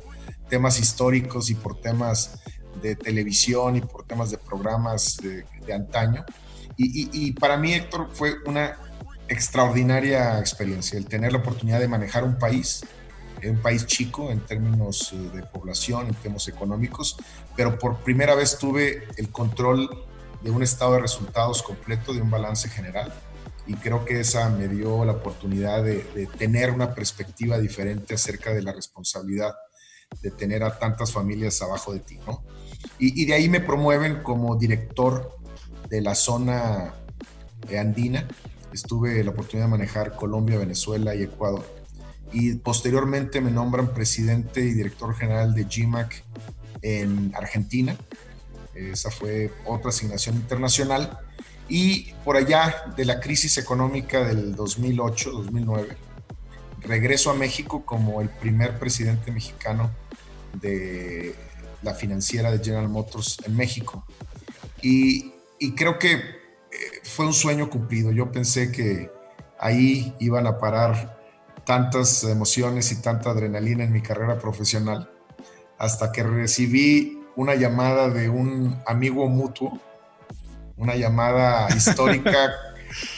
temas 0.50 0.80
históricos 0.80 1.50
y 1.50 1.56
por 1.56 1.82
temas 1.82 2.40
de 2.82 2.96
televisión 2.96 3.76
y 3.76 3.82
por 3.82 4.06
temas 4.06 4.32
de 4.32 4.38
programas 4.38 5.18
de, 5.18 5.74
antaño. 5.74 6.26
Y, 6.78 7.32
para 7.34 7.58
mí, 7.58 7.74
Héctor, 7.74 8.10
fue 8.14 8.36
una 8.46 8.78
extraordinaria 9.28 10.40
experiencia 10.40 10.98
el 10.98 11.06
tener 11.06 11.34
la 11.34 11.40
oportunidad 11.40 11.80
de 11.80 11.88
manejar 11.88 12.24
un 12.24 12.38
país 12.38 12.84
un 13.46 13.62
país 13.62 13.86
chico 13.86 14.32
en 14.32 14.40
términos 14.40 15.14
eh, 15.14 15.18
de 15.36 15.44
población, 15.44 16.08
en 16.08 16.16
términos 16.16 16.48
económicos, 16.48 17.18
pero 17.56 17.78
por 17.78 17.98
primera 17.98 18.36
vez 18.36 18.58
tuve 18.58 19.08
el 19.18 19.30
control 19.30 20.06
de 20.42 20.52
un 20.52 20.64
estado 20.64 20.94
de 20.94 21.00
resultados 21.00 21.62
completo, 21.62 22.14
de 22.14 22.22
un 22.22 22.30
balance 22.30 22.70
general. 22.70 23.14
Y 23.66 23.74
creo 23.76 24.06
que 24.06 24.22
esa 24.22 24.50
me 24.50 24.68
dio 24.68 25.04
la 25.04 25.12
oportunidad 25.12 25.84
de, 25.84 26.30
tener 26.38 26.72
una 26.72 26.96
perspectiva 26.96 27.58
diferente 27.58 28.16
acerca 28.16 28.54
de 28.54 28.62
la 28.62 28.72
responsabilidad 28.72 29.54
de 30.22 30.32
tener 30.32 30.64
a 30.64 30.80
tantas 30.80 31.12
familias 31.12 31.62
abajo 31.62 31.92
de 31.92 32.00
ti, 32.00 32.18
¿no? 32.26 32.42
Y, 33.00 33.22
y 33.22 33.26
de 33.26 33.34
ahí 33.34 33.50
me 33.50 33.60
promueven 33.60 34.22
como 34.24 34.56
director 34.56 35.38
de 35.90 36.02
la 36.02 36.16
zona 36.16 36.94
andina. 37.78 38.28
Estuve 38.74 39.24
la 39.24 39.32
oportunidad 39.32 39.66
de 39.66 39.72
manejar 39.72 40.16
Colombia, 40.16 40.58
Venezuela 40.58 41.16
y 41.16 41.24
Ecuador 41.24 41.78
y 42.32 42.56
posteriormente 42.56 43.42
me 43.42 43.52
nombran 43.52 43.94
presidente 43.94 44.62
y 44.62 44.74
director 44.74 45.16
general 45.16 45.54
de 45.54 45.64
GMAC 45.64 46.24
en 46.82 47.34
Argentina. 47.36 47.96
Esa 48.76 49.10
fue 49.10 49.52
otra 49.66 49.90
asignación 49.90 50.36
internacional. 50.36 51.20
Y 51.70 52.14
por 52.24 52.38
allá 52.38 52.94
de 52.96 53.06
la 53.06 53.20
crisis 53.20 53.58
económica 53.58 54.24
del 54.24 54.56
2008-2009, 54.56 55.96
regreso 56.82 57.32
a 57.32 57.34
México 57.34 57.86
como 57.86 58.22
el 58.22 58.30
primer 58.30 58.78
presidente 58.80 59.32
mexicano 59.32 59.92
de 60.54 61.36
la 61.88 61.94
financiera 61.94 62.52
de 62.52 62.60
General 62.60 62.90
Motors 62.90 63.38
en 63.46 63.56
México. 63.56 64.06
Y, 64.82 65.34
y 65.58 65.74
creo 65.74 65.98
que 65.98 66.14
eh, 66.14 66.22
fue 67.04 67.26
un 67.26 67.34
sueño 67.34 67.70
cumplido. 67.70 68.12
Yo 68.12 68.30
pensé 68.30 68.72
que 68.72 69.10
ahí 69.58 70.14
iban 70.20 70.48
a 70.48 70.58
parar 70.58 71.18
tantas 71.66 72.24
emociones 72.26 72.92
y 72.92 73.02
tanta 73.02 73.32
adrenalina 73.32 73.86
en 73.86 73.92
mi 73.92 74.02
carrera 74.02 74.38
profesional 74.38 75.10
hasta 75.78 76.12
que 76.12 76.24
recibí 76.24 77.20
una 77.36 77.56
llamada 77.56 78.10
de 78.10 78.30
un 78.30 78.82
amigo 78.86 79.28
mutuo, 79.30 79.80
una 80.76 80.96
llamada 80.96 81.68
histórica 81.76 82.52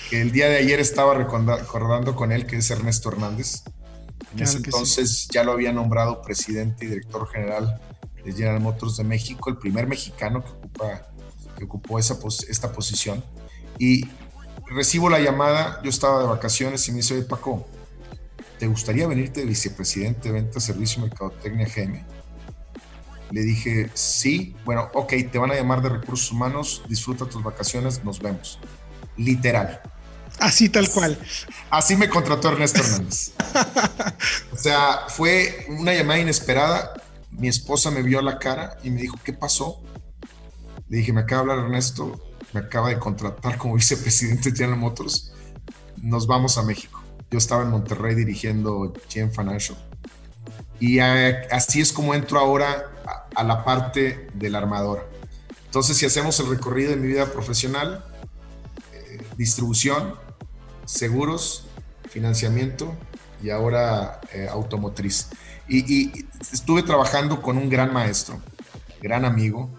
que 0.09 0.21
el 0.21 0.31
día 0.31 0.47
de 0.47 0.57
ayer 0.57 0.79
estaba 0.79 1.13
recordando 1.15 2.15
con 2.15 2.31
él, 2.31 2.45
que 2.45 2.57
es 2.57 2.69
Ernesto 2.69 3.09
Hernández. 3.09 3.63
En 4.33 4.43
ese 4.43 4.57
entonces 4.57 5.27
ya 5.31 5.43
lo 5.43 5.53
había 5.53 5.71
nombrado 5.71 6.21
presidente 6.21 6.85
y 6.85 6.89
director 6.89 7.27
general 7.29 7.79
de 8.23 8.33
General 8.33 8.59
Motors 8.59 8.97
de 8.97 9.03
México, 9.03 9.49
el 9.49 9.57
primer 9.57 9.87
mexicano 9.87 10.43
que, 10.43 10.51
ocupa, 10.51 11.07
que 11.57 11.63
ocupó 11.63 11.99
esa, 11.99 12.17
esta 12.47 12.71
posición. 12.71 13.23
Y 13.77 14.05
recibo 14.67 15.09
la 15.09 15.19
llamada, 15.19 15.81
yo 15.83 15.89
estaba 15.89 16.21
de 16.21 16.27
vacaciones 16.27 16.87
y 16.87 16.91
me 16.91 16.97
dice, 16.97 17.21
Paco, 17.23 17.67
¿te 18.57 18.67
gustaría 18.67 19.07
venirte 19.07 19.41
de 19.41 19.45
vicepresidente 19.45 20.29
de 20.29 20.33
Venta, 20.33 20.59
Servicio 20.59 20.99
y 20.99 21.09
Mercadotecnia 21.09 21.67
GM? 21.67 22.03
Le 23.31 23.41
dije, 23.41 23.89
sí, 23.93 24.55
bueno, 24.65 24.89
ok, 24.93 25.13
te 25.31 25.37
van 25.37 25.51
a 25.51 25.55
llamar 25.55 25.81
de 25.81 25.89
recursos 25.89 26.31
humanos, 26.31 26.83
disfruta 26.87 27.25
tus 27.25 27.43
vacaciones, 27.43 28.03
nos 28.03 28.19
vemos. 28.19 28.59
Literal. 29.17 29.81
Así 30.39 30.69
tal 30.69 30.89
cual. 30.89 31.17
Así 31.69 31.95
me 31.95 32.09
contrató 32.09 32.49
Ernesto 32.49 32.79
Hernández. 32.79 33.33
o 34.53 34.57
sea, 34.57 35.01
fue 35.09 35.65
una 35.69 35.93
llamada 35.93 36.19
inesperada. 36.19 36.93
Mi 37.31 37.47
esposa 37.47 37.91
me 37.91 38.01
vio 38.01 38.21
la 38.21 38.39
cara 38.39 38.77
y 38.83 38.89
me 38.89 39.01
dijo, 39.01 39.17
¿qué 39.23 39.33
pasó? 39.33 39.81
Le 40.87 40.97
dije, 40.97 41.13
me 41.13 41.21
acaba 41.21 41.43
de 41.43 41.51
hablar 41.51 41.65
Ernesto, 41.65 42.19
me 42.53 42.61
acaba 42.61 42.89
de 42.89 42.99
contratar 42.99 43.57
como 43.57 43.73
vicepresidente 43.75 44.51
de 44.51 44.57
General 44.57 44.79
Motors. 44.79 45.33
Nos 45.97 46.27
vamos 46.27 46.57
a 46.57 46.63
México 46.63 46.99
yo 47.31 47.37
estaba 47.37 47.63
en 47.63 47.69
Monterrey 47.69 48.15
dirigiendo 48.15 48.93
GM 49.13 49.31
Financial. 49.31 49.77
Y 50.79 50.99
así 50.99 51.81
es 51.81 51.91
como 51.91 52.13
entro 52.13 52.39
ahora 52.39 52.91
a, 53.35 53.43
la 53.43 53.63
parte 53.65 54.29
de 54.33 54.49
la 54.49 54.59
armadora. 54.59 55.03
Entonces, 55.65 55.97
si 55.97 56.05
hacemos 56.05 56.39
el 56.39 56.49
recorrido 56.49 56.91
de 56.91 56.95
mi 56.95 57.07
vida 57.07 57.25
profesional, 57.31 58.05
eh, 58.93 59.21
distribución, 59.37 60.15
seguros, 60.85 61.65
financiamiento 62.09 62.95
y 63.43 63.49
ahora 63.49 64.21
eh, 64.33 64.47
automotriz. 64.49 65.29
Y, 65.69 66.25
estuve 66.51 66.83
trabajando 66.83 67.41
con 67.41 67.57
un 67.57 67.69
gran 67.69 67.93
maestro, 67.93 68.41
gran 69.01 69.23
amigo, 69.23 69.69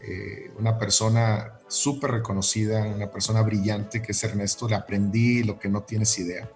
eh, 0.00 0.50
una 0.58 0.78
persona 0.78 1.60
súper 1.68 2.12
reconocida, 2.12 2.82
una 2.82 3.10
persona 3.10 3.42
brillante 3.42 4.00
que 4.00 4.12
es 4.12 4.24
Ernesto. 4.24 4.68
Le 4.68 4.76
aprendí 4.76 5.42
lo 5.42 5.58
que 5.58 5.68
no 5.68 5.82
tienes 5.82 6.18
idea 6.18 6.48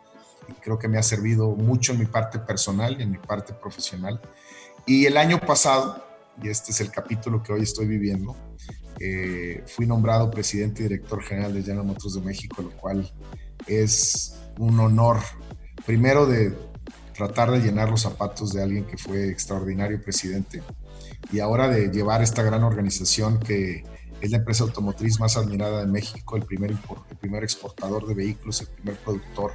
creo 0.60 0.78
que 0.78 0.88
me 0.88 0.98
ha 0.98 1.02
servido 1.02 1.50
mucho 1.50 1.92
en 1.92 2.00
mi 2.00 2.06
parte 2.06 2.38
personal 2.38 2.96
y 2.98 3.02
en 3.02 3.10
mi 3.10 3.18
parte 3.18 3.52
profesional. 3.52 4.20
Y 4.86 5.06
el 5.06 5.16
año 5.16 5.40
pasado, 5.40 6.04
y 6.42 6.48
este 6.48 6.72
es 6.72 6.80
el 6.80 6.90
capítulo 6.90 7.42
que 7.42 7.52
hoy 7.52 7.62
estoy 7.62 7.86
viviendo, 7.86 8.36
eh, 9.00 9.62
fui 9.66 9.86
nombrado 9.86 10.30
presidente 10.30 10.82
y 10.82 10.88
director 10.88 11.22
general 11.22 11.54
de 11.54 11.62
General 11.62 11.84
Motors 11.84 12.14
de 12.14 12.20
México, 12.20 12.62
lo 12.62 12.70
cual 12.70 13.10
es 13.66 14.36
un 14.58 14.80
honor, 14.80 15.18
primero 15.86 16.26
de 16.26 16.56
tratar 17.18 17.50
de 17.50 17.58
llenar 17.58 17.90
los 17.90 18.02
zapatos 18.02 18.52
de 18.52 18.62
alguien 18.62 18.84
que 18.84 18.96
fue 18.96 19.28
extraordinario 19.28 20.00
presidente 20.00 20.62
y 21.32 21.40
ahora 21.40 21.68
de 21.68 21.88
llevar 21.88 22.22
esta 22.22 22.44
gran 22.44 22.62
organización 22.62 23.40
que 23.40 23.82
es 24.20 24.30
la 24.30 24.36
empresa 24.36 24.62
automotriz 24.62 25.18
más 25.18 25.36
admirada 25.36 25.80
de 25.80 25.88
México, 25.88 26.36
el 26.36 26.44
primer, 26.44 26.70
el 26.70 27.16
primer 27.16 27.42
exportador 27.42 28.06
de 28.06 28.14
vehículos, 28.14 28.60
el 28.60 28.68
primer 28.68 28.96
productor 28.98 29.52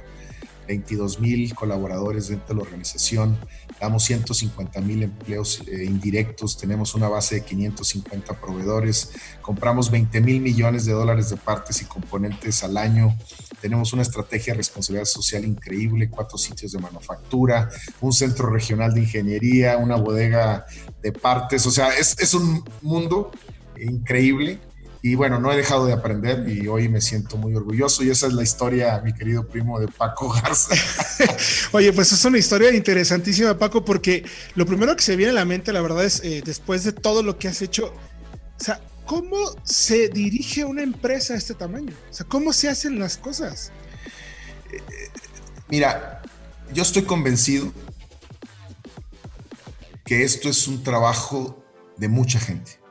22 0.66 1.20
mil 1.20 1.54
colaboradores 1.54 2.28
dentro 2.28 2.48
de 2.48 2.54
la 2.54 2.62
organización, 2.62 3.38
damos 3.80 4.04
150 4.04 4.80
mil 4.80 5.02
empleos 5.02 5.62
eh, 5.66 5.84
indirectos, 5.84 6.56
tenemos 6.56 6.94
una 6.94 7.08
base 7.08 7.36
de 7.36 7.40
550 7.42 8.40
proveedores, 8.40 9.12
compramos 9.42 9.90
20 9.90 10.20
mil 10.20 10.40
millones 10.40 10.84
de 10.84 10.92
dólares 10.92 11.30
de 11.30 11.36
partes 11.36 11.82
y 11.82 11.84
componentes 11.84 12.62
al 12.64 12.76
año, 12.76 13.16
tenemos 13.60 13.92
una 13.92 14.02
estrategia 14.02 14.52
de 14.52 14.58
responsabilidad 14.58 15.06
social 15.06 15.44
increíble, 15.44 16.10
cuatro 16.10 16.38
sitios 16.38 16.72
de 16.72 16.78
manufactura, 16.78 17.68
un 18.00 18.12
centro 18.12 18.48
regional 18.50 18.92
de 18.94 19.00
ingeniería, 19.00 19.76
una 19.76 19.96
bodega 19.96 20.66
de 21.02 21.12
partes, 21.12 21.66
o 21.66 21.70
sea, 21.70 21.88
es, 21.96 22.16
es 22.18 22.34
un 22.34 22.64
mundo 22.82 23.30
increíble 23.78 24.60
y 25.04 25.16
bueno, 25.16 25.38
no 25.38 25.52
he 25.52 25.56
dejado 25.58 25.84
de 25.84 25.92
aprender 25.92 26.48
y 26.48 26.66
hoy 26.66 26.88
me 26.88 27.02
siento 27.02 27.36
muy 27.36 27.54
orgulloso 27.54 28.02
y 28.02 28.08
esa 28.08 28.26
es 28.26 28.32
la 28.32 28.42
historia, 28.42 29.02
mi 29.04 29.12
querido 29.12 29.46
primo 29.46 29.78
de 29.78 29.86
Paco 29.86 30.30
Garza. 30.30 30.74
Oye, 31.72 31.92
pues 31.92 32.10
es 32.12 32.24
una 32.24 32.38
historia 32.38 32.72
interesantísima, 32.72 33.58
Paco, 33.58 33.84
porque 33.84 34.24
lo 34.54 34.64
primero 34.64 34.96
que 34.96 35.02
se 35.02 35.14
viene 35.16 35.32
a 35.32 35.34
la 35.34 35.44
mente, 35.44 35.74
la 35.74 35.82
verdad 35.82 36.06
es, 36.06 36.24
eh, 36.24 36.42
después 36.42 36.84
de 36.84 36.92
todo 36.92 37.22
lo 37.22 37.38
que 37.38 37.48
has 37.48 37.60
hecho, 37.60 37.88
o 37.88 38.64
sea, 38.64 38.80
¿cómo 39.04 39.36
se 39.62 40.08
dirige 40.08 40.64
una 40.64 40.82
empresa 40.82 41.34
a 41.34 41.36
este 41.36 41.52
tamaño? 41.52 41.92
O 42.10 42.14
sea, 42.14 42.24
¿cómo 42.24 42.54
se 42.54 42.70
hacen 42.70 42.98
las 42.98 43.18
cosas? 43.18 43.72
Eh, 44.72 44.80
mira, 45.68 46.22
yo 46.72 46.82
estoy 46.82 47.02
convencido 47.02 47.70
que 50.06 50.24
esto 50.24 50.48
es 50.48 50.66
un 50.66 50.82
trabajo 50.82 51.62
de 51.98 52.08
mucha 52.08 52.40
gente 52.40 52.82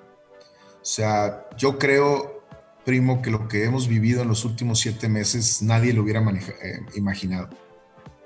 o 0.84 0.86
sea, 0.86 1.48
yo 1.56 1.80
creo, 1.80 2.44
primo, 2.84 3.22
que 3.22 3.32
lo 3.32 3.48
que 3.48 3.64
hemos 3.64 3.88
vivido 3.88 4.22
en 4.22 4.28
los 4.28 4.44
últimos 4.44 4.82
siete 4.82 5.08
meses 5.08 5.62
nadie 5.62 5.94
lo 5.94 6.02
hubiera 6.04 6.20
eh, 6.20 6.82
imaginado. 6.96 7.48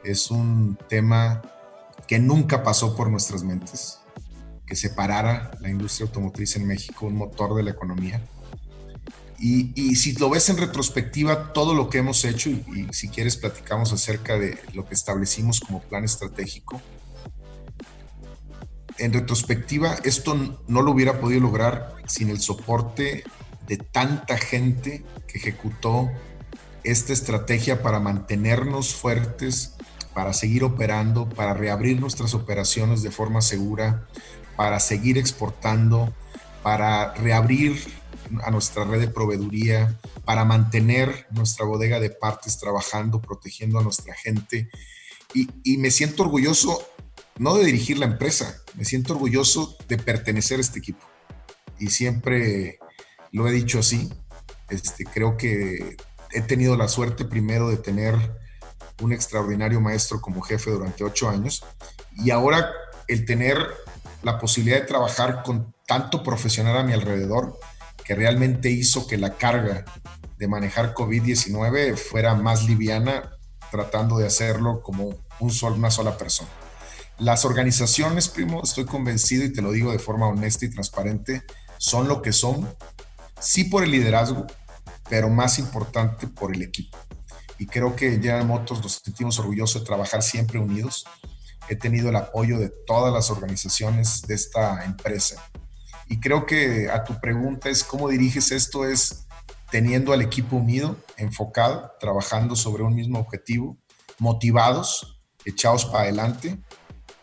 Es 0.03 0.31
un 0.31 0.75
tema 0.89 1.43
que 2.07 2.17
nunca 2.17 2.63
pasó 2.63 2.95
por 2.95 3.11
nuestras 3.11 3.43
mentes, 3.43 3.99
que 4.65 4.75
separara 4.75 5.51
la 5.59 5.69
industria 5.69 6.07
automotriz 6.07 6.55
en 6.55 6.65
México, 6.65 7.05
un 7.05 7.17
motor 7.17 7.53
de 7.53 7.61
la 7.61 7.69
economía. 7.69 8.25
Y, 9.37 9.95
si 9.95 10.13
lo 10.13 10.31
ves 10.31 10.49
en 10.49 10.57
retrospectiva, 10.57 11.53
todo 11.53 11.75
lo 11.75 11.91
que 11.91 11.99
hemos 11.99 12.25
hecho, 12.25 12.49
y, 12.49 12.63
y 12.73 12.87
si 12.91 13.09
quieres 13.09 13.37
platicamos 13.37 13.93
acerca 13.93 14.39
de 14.39 14.57
lo 14.73 14.87
que 14.87 14.95
establecimos 14.95 15.59
como 15.59 15.79
plan 15.79 16.03
estratégico, 16.03 16.81
en 18.99 19.13
retrospectiva, 19.13 19.95
esto 20.03 20.59
no 20.67 20.81
lo 20.81 20.91
hubiera 20.91 21.19
podido 21.19 21.41
lograr 21.41 21.95
sin 22.07 22.29
el 22.29 22.39
soporte 22.39 23.23
de 23.67 23.77
tanta 23.77 24.37
gente 24.37 25.03
que 25.27 25.37
ejecutó 25.37 26.09
esta 26.83 27.13
estrategia 27.13 27.81
para 27.81 27.99
mantenernos 27.99 28.95
fuertes, 28.95 29.75
para 30.13 30.33
seguir 30.33 30.63
operando, 30.63 31.29
para 31.29 31.53
reabrir 31.53 31.99
nuestras 31.99 32.33
operaciones 32.33 33.03
de 33.03 33.11
forma 33.11 33.41
segura, 33.41 34.07
para 34.55 34.79
seguir 34.79 35.17
exportando, 35.17 36.13
para 36.63 37.13
reabrir 37.13 37.79
a 38.43 38.51
nuestra 38.51 38.83
red 38.83 38.99
de 38.99 39.07
proveeduría, 39.07 39.97
para 40.25 40.45
mantener 40.45 41.27
nuestra 41.31 41.65
bodega 41.65 41.99
de 41.99 42.09
partes 42.09 42.57
trabajando, 42.57 43.21
protegiendo 43.21 43.79
a 43.79 43.83
nuestra 43.83 44.13
gente. 44.15 44.69
Y, 45.33 45.49
y 45.63 45.77
me 45.77 45.91
siento 45.91 46.23
orgulloso 46.23 46.81
no 47.37 47.55
de 47.55 47.65
dirigir 47.65 47.99
la 47.99 48.05
empresa, 48.05 48.61
me 48.77 48.85
siento 48.85 49.13
orgulloso 49.13 49.75
de 49.87 49.97
pertenecer 49.97 50.59
a 50.59 50.61
este 50.61 50.79
equipo. 50.79 51.05
Y 51.79 51.87
siempre 51.89 52.79
lo 53.31 53.47
he 53.47 53.51
dicho 53.51 53.79
así. 53.79 54.09
Este, 54.69 55.03
creo 55.03 55.35
que 55.35 55.97
he 56.31 56.41
tenido 56.41 56.77
la 56.77 56.87
suerte 56.87 57.25
primero 57.25 57.69
de 57.69 57.77
tener 57.77 58.15
un 59.01 59.13
extraordinario 59.13 59.81
maestro 59.81 60.21
como 60.21 60.41
jefe 60.41 60.71
durante 60.71 61.03
ocho 61.03 61.29
años 61.29 61.63
Y 62.15 62.31
ahora 62.31 62.71
el 63.07 63.25
tener 63.25 63.57
la 64.23 64.39
posibilidad 64.39 64.79
de 64.79 64.87
trabajar 64.87 65.43
con 65.43 65.73
tanto 65.87 66.21
profesional 66.23 66.77
a 66.77 66.83
mi 66.83 66.93
alrededor, 66.93 67.57
que 68.03 68.13
realmente 68.13 68.69
hizo 68.69 69.07
que 69.07 69.17
la 69.17 69.35
carga 69.37 69.85
de 70.37 70.47
manejar 70.47 70.93
COVID-19 70.93 71.95
fuera 71.95 72.35
más 72.35 72.63
liviana, 72.65 73.31
tratando 73.71 74.17
de 74.17 74.27
hacerlo 74.27 74.81
como 74.81 75.15
un 75.39 75.51
una 75.75 75.91
sola 75.91 76.17
persona. 76.17 76.49
Las 77.19 77.45
organizaciones, 77.45 78.27
primo, 78.29 78.61
estoy 78.63 78.85
convencido 78.85 79.43
y 79.43 79.51
te 79.51 79.63
lo 79.63 79.71
digo 79.71 79.91
de 79.91 79.97
forma 79.97 80.27
honesta 80.27 80.65
y 80.65 80.69
transparente, 80.69 81.43
son 81.77 82.07
lo 82.07 82.21
que 82.21 82.31
son, 82.31 82.69
sí 83.39 83.63
por 83.63 83.83
el 83.83 83.91
liderazgo, 83.91 84.45
pero 85.09 85.29
más 85.29 85.57
importante 85.57 86.27
por 86.27 86.55
el 86.55 86.61
equipo. 86.61 86.97
Y 87.57 87.65
creo 87.65 87.95
que 87.95 88.11
General 88.11 88.45
Motors 88.45 88.81
nos 88.81 89.01
sentimos 89.03 89.39
orgullosos 89.39 89.81
de 89.81 89.87
trabajar 89.87 90.21
siempre 90.21 90.59
unidos. 90.59 91.05
He 91.69 91.75
tenido 91.75 92.09
el 92.09 92.15
apoyo 92.15 92.59
de 92.59 92.71
todas 92.85 93.11
las 93.11 93.31
organizaciones 93.31 94.21
de 94.21 94.35
esta 94.35 94.85
empresa. 94.85 95.43
Y 96.07 96.19
creo 96.19 96.45
que 96.45 96.89
a 96.91 97.03
tu 97.03 97.19
pregunta 97.19 97.69
es 97.69 97.83
cómo 97.83 98.09
diriges 98.09 98.51
esto 98.51 98.87
es 98.87 99.25
teniendo 99.71 100.13
al 100.13 100.21
equipo 100.21 100.55
unido, 100.55 100.97
enfocado, 101.17 101.91
trabajando 101.99 102.55
sobre 102.55 102.83
un 102.83 102.93
mismo 102.93 103.19
objetivo, 103.19 103.75
motivados, 104.19 105.19
echados 105.45 105.85
para 105.85 106.03
adelante, 106.03 106.59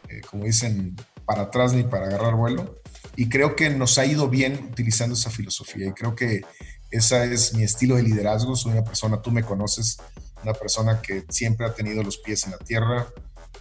eh, 0.08 0.20
como 0.30 0.44
dicen, 0.44 0.96
para 1.24 1.42
atrás 1.42 1.72
ni 1.72 1.82
para 1.82 2.06
agarrar 2.06 2.34
vuelo. 2.34 2.80
Y 3.16 3.28
creo 3.28 3.56
que 3.56 3.70
nos 3.70 3.98
ha 3.98 4.06
ido 4.06 4.28
bien 4.28 4.68
utilizando 4.72 5.14
esa 5.14 5.30
filosofía. 5.30 5.88
Y 5.88 5.92
creo 5.92 6.14
que 6.14 6.42
ese 6.90 7.32
es 7.32 7.54
mi 7.54 7.62
estilo 7.62 7.96
de 7.96 8.02
liderazgo. 8.02 8.56
Soy 8.56 8.72
una 8.72 8.84
persona, 8.84 9.22
tú 9.22 9.30
me 9.30 9.42
conoces, 9.42 9.98
una 10.42 10.52
persona 10.52 11.00
que 11.00 11.24
siempre 11.28 11.66
ha 11.66 11.74
tenido 11.74 12.02
los 12.02 12.18
pies 12.18 12.44
en 12.44 12.52
la 12.52 12.58
tierra. 12.58 13.06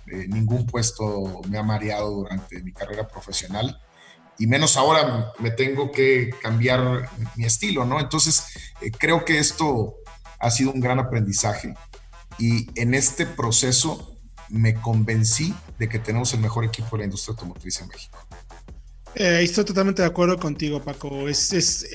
Eh, 0.07 0.27
ningún 0.27 0.65
puesto 0.65 1.41
me 1.49 1.57
ha 1.57 1.63
mareado 1.63 2.09
durante 2.11 2.61
mi 2.61 2.73
carrera 2.73 3.07
profesional 3.07 3.79
y 4.37 4.47
menos 4.47 4.77
ahora 4.77 5.31
me 5.39 5.51
tengo 5.51 5.91
que 5.91 6.31
cambiar 6.41 7.09
mi 7.35 7.45
estilo, 7.45 7.85
¿no? 7.85 7.99
Entonces, 7.99 8.43
eh, 8.81 8.91
creo 8.91 9.25
que 9.25 9.39
esto 9.39 9.95
ha 10.39 10.51
sido 10.51 10.71
un 10.71 10.81
gran 10.81 10.99
aprendizaje 10.99 11.73
y 12.37 12.67
en 12.79 12.93
este 12.93 13.25
proceso 13.25 14.12
me 14.49 14.75
convencí 14.75 15.53
de 15.79 15.89
que 15.89 15.99
tenemos 15.99 16.33
el 16.33 16.39
mejor 16.39 16.65
equipo 16.65 16.91
de 16.91 16.99
la 16.99 17.05
industria 17.05 17.33
automotriz 17.33 17.81
en 17.81 17.87
México. 17.87 18.17
Eh, 19.15 19.41
estoy 19.43 19.63
totalmente 19.63 20.01
de 20.01 20.07
acuerdo 20.07 20.39
contigo, 20.39 20.81
Paco. 20.81 21.25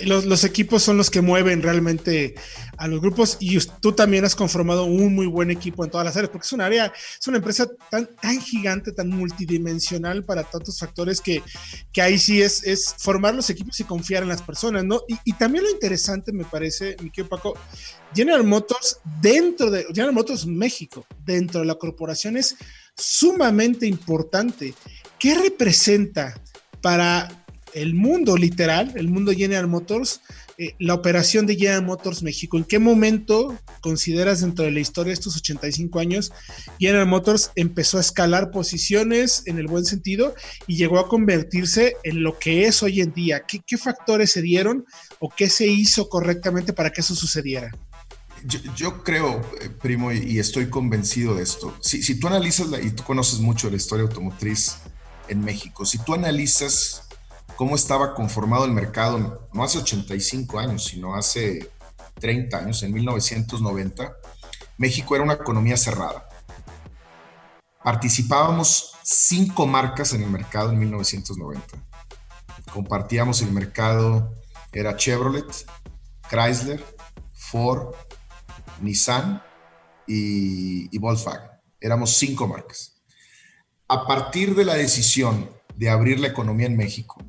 Los, 0.04 0.44
equipos 0.44 0.82
son 0.82 0.96
los 0.96 1.10
que 1.10 1.20
mueven 1.20 1.62
realmente 1.62 2.36
a 2.76 2.86
los 2.86 3.00
grupos 3.00 3.36
y 3.40 3.58
tú 3.80 3.92
también 3.92 4.24
has 4.24 4.36
conformado 4.36 4.84
un 4.84 5.16
muy 5.16 5.26
buen 5.26 5.50
equipo 5.50 5.84
en 5.84 5.90
todas 5.90 6.04
las 6.04 6.16
áreas, 6.16 6.30
porque 6.30 6.46
es 6.46 6.52
un 6.52 6.60
área, 6.60 6.92
es 7.18 7.26
una 7.26 7.38
empresa 7.38 7.68
tan, 7.90 8.08
gigante, 8.40 8.92
tan 8.92 9.08
multidimensional 9.08 10.24
para 10.24 10.44
tantos 10.44 10.78
factores 10.78 11.20
que, 11.20 11.42
ahí 12.00 12.18
sí 12.18 12.40
es, 12.40 12.62
es 12.62 12.94
formar 12.98 13.34
los 13.34 13.50
equipos 13.50 13.80
y 13.80 13.84
confiar 13.84 14.22
en 14.22 14.28
las 14.28 14.42
personas, 14.42 14.84
¿no? 14.84 15.00
Y, 15.08 15.32
también 15.32 15.64
lo 15.64 15.70
interesante, 15.70 16.32
me 16.32 16.44
parece, 16.44 16.96
mi 17.02 17.10
querido 17.10 17.28
Paco, 17.28 17.54
General 18.14 18.44
Motors 18.44 19.00
dentro 19.20 19.70
de 19.70 19.84
General 19.86 20.12
Motors 20.12 20.46
México, 20.46 21.04
dentro 21.24 21.60
de 21.60 21.66
la 21.66 21.74
corporación 21.74 22.36
es 22.36 22.56
sumamente 22.96 23.86
importante. 23.86 24.74
¿Qué 25.18 25.34
representa? 25.34 26.34
Para 26.80 27.44
el 27.74 27.94
mundo 27.94 28.36
literal, 28.36 28.92
el 28.96 29.08
mundo 29.08 29.32
General 29.32 29.66
Motors, 29.66 30.20
eh, 30.60 30.74
la 30.80 30.94
operación 30.94 31.46
de 31.46 31.54
General 31.54 31.84
Motors 31.84 32.22
México. 32.22 32.56
¿En 32.56 32.64
qué 32.64 32.78
momento 32.78 33.56
consideras 33.80 34.40
dentro 34.40 34.64
de 34.64 34.72
la 34.72 34.80
historia 34.80 35.10
de 35.10 35.14
estos 35.14 35.36
85 35.36 36.00
años 36.00 36.32
General 36.80 37.06
Motors 37.06 37.52
empezó 37.54 37.98
a 37.98 38.00
escalar 38.00 38.50
posiciones 38.50 39.44
en 39.46 39.58
el 39.58 39.68
buen 39.68 39.84
sentido 39.84 40.34
y 40.66 40.76
llegó 40.76 40.98
a 40.98 41.08
convertirse 41.08 41.94
en 42.02 42.24
lo 42.24 42.38
que 42.38 42.66
es 42.66 42.82
hoy 42.82 43.00
en 43.00 43.12
día? 43.12 43.44
¿Qué, 43.46 43.78
factores 43.78 44.32
se 44.32 44.42
dieron 44.42 44.84
o 45.20 45.30
qué 45.30 45.48
se 45.48 45.68
hizo 45.68 46.08
correctamente 46.08 46.72
para 46.72 46.90
que 46.90 47.02
eso 47.02 47.14
sucediera? 47.14 47.70
Yo, 48.76 49.04
creo, 49.04 49.40
eh, 49.60 49.68
primo, 49.68 50.12
y 50.12 50.38
estoy 50.38 50.68
convencido 50.68 51.36
de 51.36 51.42
esto. 51.42 51.76
Si, 51.80 52.14
tú 52.18 52.26
analizas 52.26 52.68
y 52.82 52.90
tú 52.90 53.02
conoces 53.04 53.38
mucho 53.40 53.70
la 53.70 53.76
historia 53.76 54.04
automotriz, 54.04 54.76
en 55.28 55.40
México. 55.40 55.84
Si 55.84 55.98
tú 55.98 56.14
analizas 56.14 57.08
cómo 57.56 57.74
estaba 57.74 58.14
conformado 58.14 58.64
el 58.64 58.72
mercado, 58.72 59.48
no 59.52 59.64
hace 59.64 59.78
85 59.78 60.58
años, 60.58 60.84
sino 60.84 61.14
hace 61.14 61.70
30 62.20 62.56
años, 62.56 62.82
en 62.82 62.92
1990, 62.92 64.12
México 64.76 65.14
era 65.14 65.24
una 65.24 65.34
economía 65.34 65.76
cerrada. 65.76 66.28
Participábamos 67.82 68.92
cinco 69.02 69.66
marcas 69.66 70.12
en 70.12 70.22
el 70.22 70.30
mercado 70.30 70.70
en 70.70 70.78
1990. 70.78 71.66
Compartíamos 72.72 73.40
el 73.42 73.50
mercado, 73.52 74.34
era 74.72 74.96
Chevrolet, 74.96 75.46
Chrysler, 76.28 76.84
Ford, 77.32 77.94
Nissan 78.80 79.42
y, 80.06 80.96
Volkswagen. 80.98 81.50
Éramos 81.80 82.16
cinco 82.16 82.46
marcas 82.46 82.97
a 83.88 84.06
partir 84.06 84.54
de 84.54 84.66
la 84.66 84.74
decisión 84.74 85.48
de 85.76 85.88
abrir 85.88 86.20
la 86.20 86.28
economía 86.28 86.66
en 86.66 86.76
México, 86.76 87.22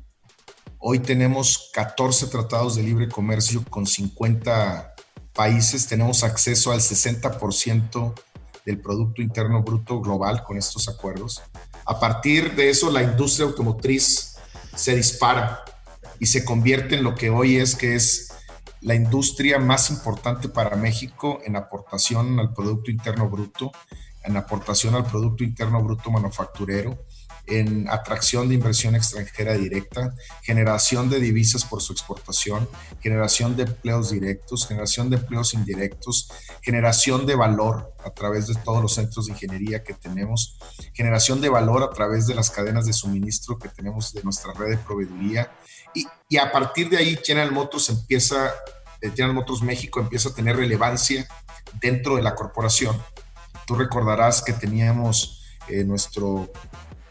hoy 0.78 0.98
tenemos 0.98 1.70
14 1.72 2.26
tratados 2.26 2.76
de 2.76 2.82
libre 2.82 3.08
comercio 3.08 3.64
con 3.70 3.86
50 3.86 4.94
países, 5.32 5.86
tenemos 5.86 6.22
acceso 6.22 6.70
al 6.70 6.80
60% 6.80 8.12
del 8.66 8.78
Producto 8.78 9.22
Interno 9.22 9.62
Bruto 9.62 10.02
global 10.02 10.42
con 10.44 10.58
estos 10.58 10.86
acuerdos. 10.86 11.42
A 11.86 11.98
partir 11.98 12.54
de 12.54 12.68
eso, 12.68 12.90
la 12.90 13.02
industria 13.02 13.46
automotriz 13.46 14.36
se 14.76 14.94
dispara 14.94 15.64
y 16.18 16.26
se 16.26 16.44
convierte 16.44 16.96
en 16.96 17.04
lo 17.04 17.14
que 17.14 17.30
hoy 17.30 17.56
es, 17.56 17.74
que 17.74 17.94
es 17.94 18.34
la 18.82 18.94
industria 18.94 19.58
más 19.58 19.90
importante 19.90 20.50
para 20.50 20.76
México 20.76 21.40
en 21.42 21.56
aportación 21.56 22.38
al 22.38 22.52
Producto 22.52 22.90
Interno 22.90 23.30
Bruto 23.30 23.72
en 24.30 24.36
aportación 24.36 24.94
al 24.94 25.04
Producto 25.04 25.44
Interno 25.44 25.82
Bruto 25.82 26.10
Manufacturero, 26.10 26.98
en 27.46 27.88
atracción 27.88 28.48
de 28.48 28.54
inversión 28.54 28.94
extranjera 28.94 29.54
directa, 29.54 30.14
generación 30.42 31.10
de 31.10 31.18
divisas 31.18 31.64
por 31.64 31.82
su 31.82 31.92
exportación, 31.92 32.68
generación 33.00 33.56
de 33.56 33.64
empleos 33.64 34.10
directos, 34.10 34.66
generación 34.66 35.10
de 35.10 35.16
empleos 35.16 35.54
indirectos, 35.54 36.30
generación 36.62 37.26
de 37.26 37.34
valor 37.34 37.92
a 38.04 38.10
través 38.10 38.46
de 38.46 38.54
todos 38.54 38.80
los 38.80 38.94
centros 38.94 39.26
de 39.26 39.32
ingeniería 39.32 39.82
que 39.82 39.94
tenemos, 39.94 40.58
generación 40.92 41.40
de 41.40 41.48
valor 41.48 41.82
a 41.82 41.90
través 41.90 42.26
de 42.26 42.34
las 42.34 42.50
cadenas 42.50 42.86
de 42.86 42.92
suministro 42.92 43.58
que 43.58 43.68
tenemos 43.68 44.12
de 44.12 44.22
nuestra 44.22 44.52
red 44.52 44.70
de 44.70 44.78
proveeduría. 44.78 45.52
Y, 45.94 46.06
y 46.28 46.36
a 46.36 46.52
partir 46.52 46.88
de 46.88 46.98
ahí 46.98 47.18
General 47.24 47.50
Motors 47.50 47.88
empieza, 47.90 48.54
eh, 49.00 49.10
General 49.10 49.34
Motors 49.34 49.62
México 49.62 49.98
empieza 49.98 50.28
a 50.28 50.34
tener 50.34 50.56
relevancia 50.56 51.26
dentro 51.80 52.16
de 52.16 52.22
la 52.22 52.34
corporación 52.34 52.96
Tú 53.70 53.76
recordarás 53.76 54.42
que 54.42 54.52
teníamos 54.52 55.44
eh, 55.68 55.84
nuestro 55.84 56.50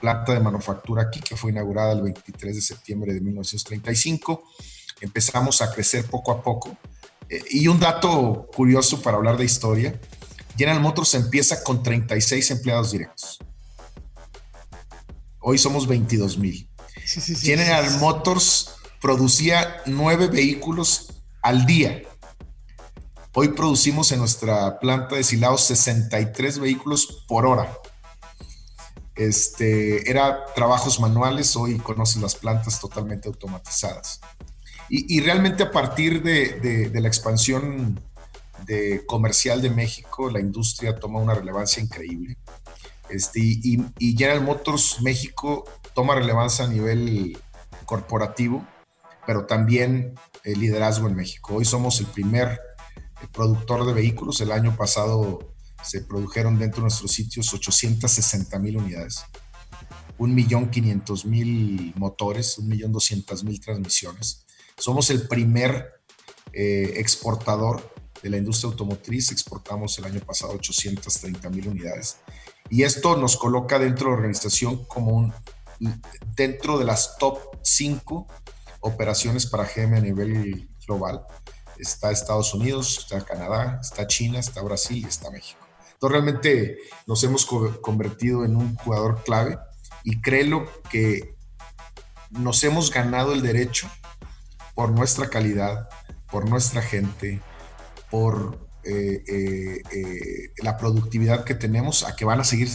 planta 0.01 0.33
de 0.33 0.41
manufactura 0.41 1.03
aquí, 1.03 1.21
que 1.21 1.37
fue 1.37 1.51
inaugurada 1.51 1.93
el 1.93 2.01
23 2.01 2.53
de 2.53 2.61
septiembre 2.61 3.13
de 3.13 3.21
1935. 3.21 4.43
Empezamos 4.99 5.61
a 5.61 5.71
crecer 5.71 6.03
poco 6.07 6.33
a 6.33 6.43
poco. 6.43 6.75
Eh, 7.29 7.41
y 7.51 7.69
un 7.69 7.79
dato 7.79 8.49
curioso 8.53 9.01
para 9.01 9.15
hablar 9.15 9.37
de 9.37 9.45
historia, 9.45 9.97
General 10.57 10.81
Motors 10.81 11.13
empieza 11.13 11.63
con 11.63 11.81
36 11.81 12.51
empleados 12.51 12.91
directos. 12.91 13.39
Hoy 15.39 15.57
somos 15.57 15.87
22 15.87 16.37
mil. 16.39 16.67
General 17.41 17.89
Motors 17.99 18.71
producía 18.99 19.77
nueve 19.85 20.27
vehículos 20.27 21.23
al 21.41 21.65
día. 21.65 22.03
Hoy 23.33 23.49
producimos 23.49 24.11
en 24.11 24.19
nuestra 24.19 24.79
planta 24.79 25.15
de 25.15 25.23
silados 25.23 25.63
63 25.65 26.59
vehículos 26.59 27.25
por 27.27 27.45
hora. 27.45 27.77
Este, 29.15 30.09
era 30.09 30.45
trabajos 30.55 30.99
manuales, 30.99 31.55
hoy 31.55 31.77
conoces 31.77 32.21
las 32.21 32.35
plantas 32.35 32.79
totalmente 32.79 33.27
automatizadas. 33.27 34.19
Y, 34.91 35.21
realmente 35.21 35.61
a 35.61 35.71
partir 35.71 36.23
de, 36.23 36.89
la 36.91 37.07
expansión 37.07 38.01
de 38.65 39.05
comercial 39.05 39.61
de 39.61 39.69
México, 39.69 40.31
la 40.31 40.39
industria 40.39 40.95
toma 40.95 41.19
una 41.19 41.35
relevancia 41.35 41.83
increíble. 41.83 42.37
Este, 43.09 43.39
y, 43.39 44.17
General 44.17 44.41
Motors 44.41 45.01
México 45.03 45.65
toma 45.93 46.15
relevancia 46.15 46.65
a 46.65 46.67
nivel 46.67 47.37
corporativo, 47.85 48.65
pero 49.27 49.45
también 49.45 50.15
el 50.43 50.59
liderazgo 50.59 51.07
en 51.07 51.15
México. 51.15 51.53
Hoy 51.53 51.65
somos 51.65 51.99
el 51.99 52.07
primer 52.07 52.59
productor 53.39 53.85
de 53.85 53.93
vehículos. 53.93 54.41
El 54.41 54.51
año 54.51 54.75
pasado 54.75 55.53
se 55.81 56.01
produjeron 56.01 56.59
dentro 56.59 56.79
de 56.79 56.87
nuestros 56.89 57.13
sitios 57.13 57.53
860 57.53 58.59
mil 58.59 58.75
unidades, 58.75 59.23
1.500.000 60.17 61.95
motores, 61.95 62.59
1.200.000 62.59 63.63
transmisiones. 63.63 64.45
Somos 64.77 65.09
el 65.09 65.25
primer 65.29 66.01
eh, 66.51 66.95
exportador 66.97 67.93
de 68.21 68.29
la 68.29 68.35
industria 68.35 68.71
automotriz. 68.71 69.31
Exportamos 69.31 69.97
el 69.99 70.03
año 70.03 70.19
pasado 70.19 70.51
830 70.55 71.49
mil 71.49 71.69
unidades. 71.69 72.17
Y 72.69 72.83
esto 72.83 73.15
nos 73.15 73.37
coloca 73.37 73.79
dentro 73.79 74.07
de 74.07 74.11
la 74.11 74.17
organización 74.17 74.83
como 74.83 75.13
un, 75.13 75.33
dentro 76.35 76.77
de 76.77 76.83
las 76.83 77.15
top 77.17 77.39
5 77.61 78.27
operaciones 78.81 79.45
para 79.45 79.63
GM 79.63 79.95
a 79.95 80.01
nivel 80.01 80.69
global. 80.85 81.25
Está 81.79 82.11
Estados 82.11 82.53
Unidos, 82.53 82.99
está 82.99 83.25
Canadá, 83.25 83.79
está 83.81 84.05
China, 84.05 84.39
está 84.39 84.61
Brasil 84.61 85.03
y 85.05 85.07
está 85.07 85.31
México. 85.31 85.59
Entonces 85.93 86.11
realmente 86.11 86.77
nos 87.07 87.23
hemos 87.23 87.45
convertido 87.45 88.45
en 88.45 88.55
un 88.55 88.75
jugador 88.75 89.23
clave 89.23 89.57
y 90.03 90.21
creo 90.21 90.69
que 90.89 91.35
nos 92.29 92.63
hemos 92.63 92.91
ganado 92.91 93.33
el 93.33 93.41
derecho 93.41 93.89
por 94.75 94.91
nuestra 94.91 95.29
calidad, 95.29 95.89
por 96.31 96.47
nuestra 96.47 96.81
gente, 96.81 97.41
por 98.09 98.69
eh, 98.83 99.23
eh, 99.27 99.81
eh, 99.91 100.53
la 100.63 100.77
productividad 100.77 101.43
que 101.43 101.53
tenemos, 101.53 102.05
a 102.05 102.15
que 102.15 102.23
van 102.23 102.39
a 102.39 102.43
seguir 102.43 102.69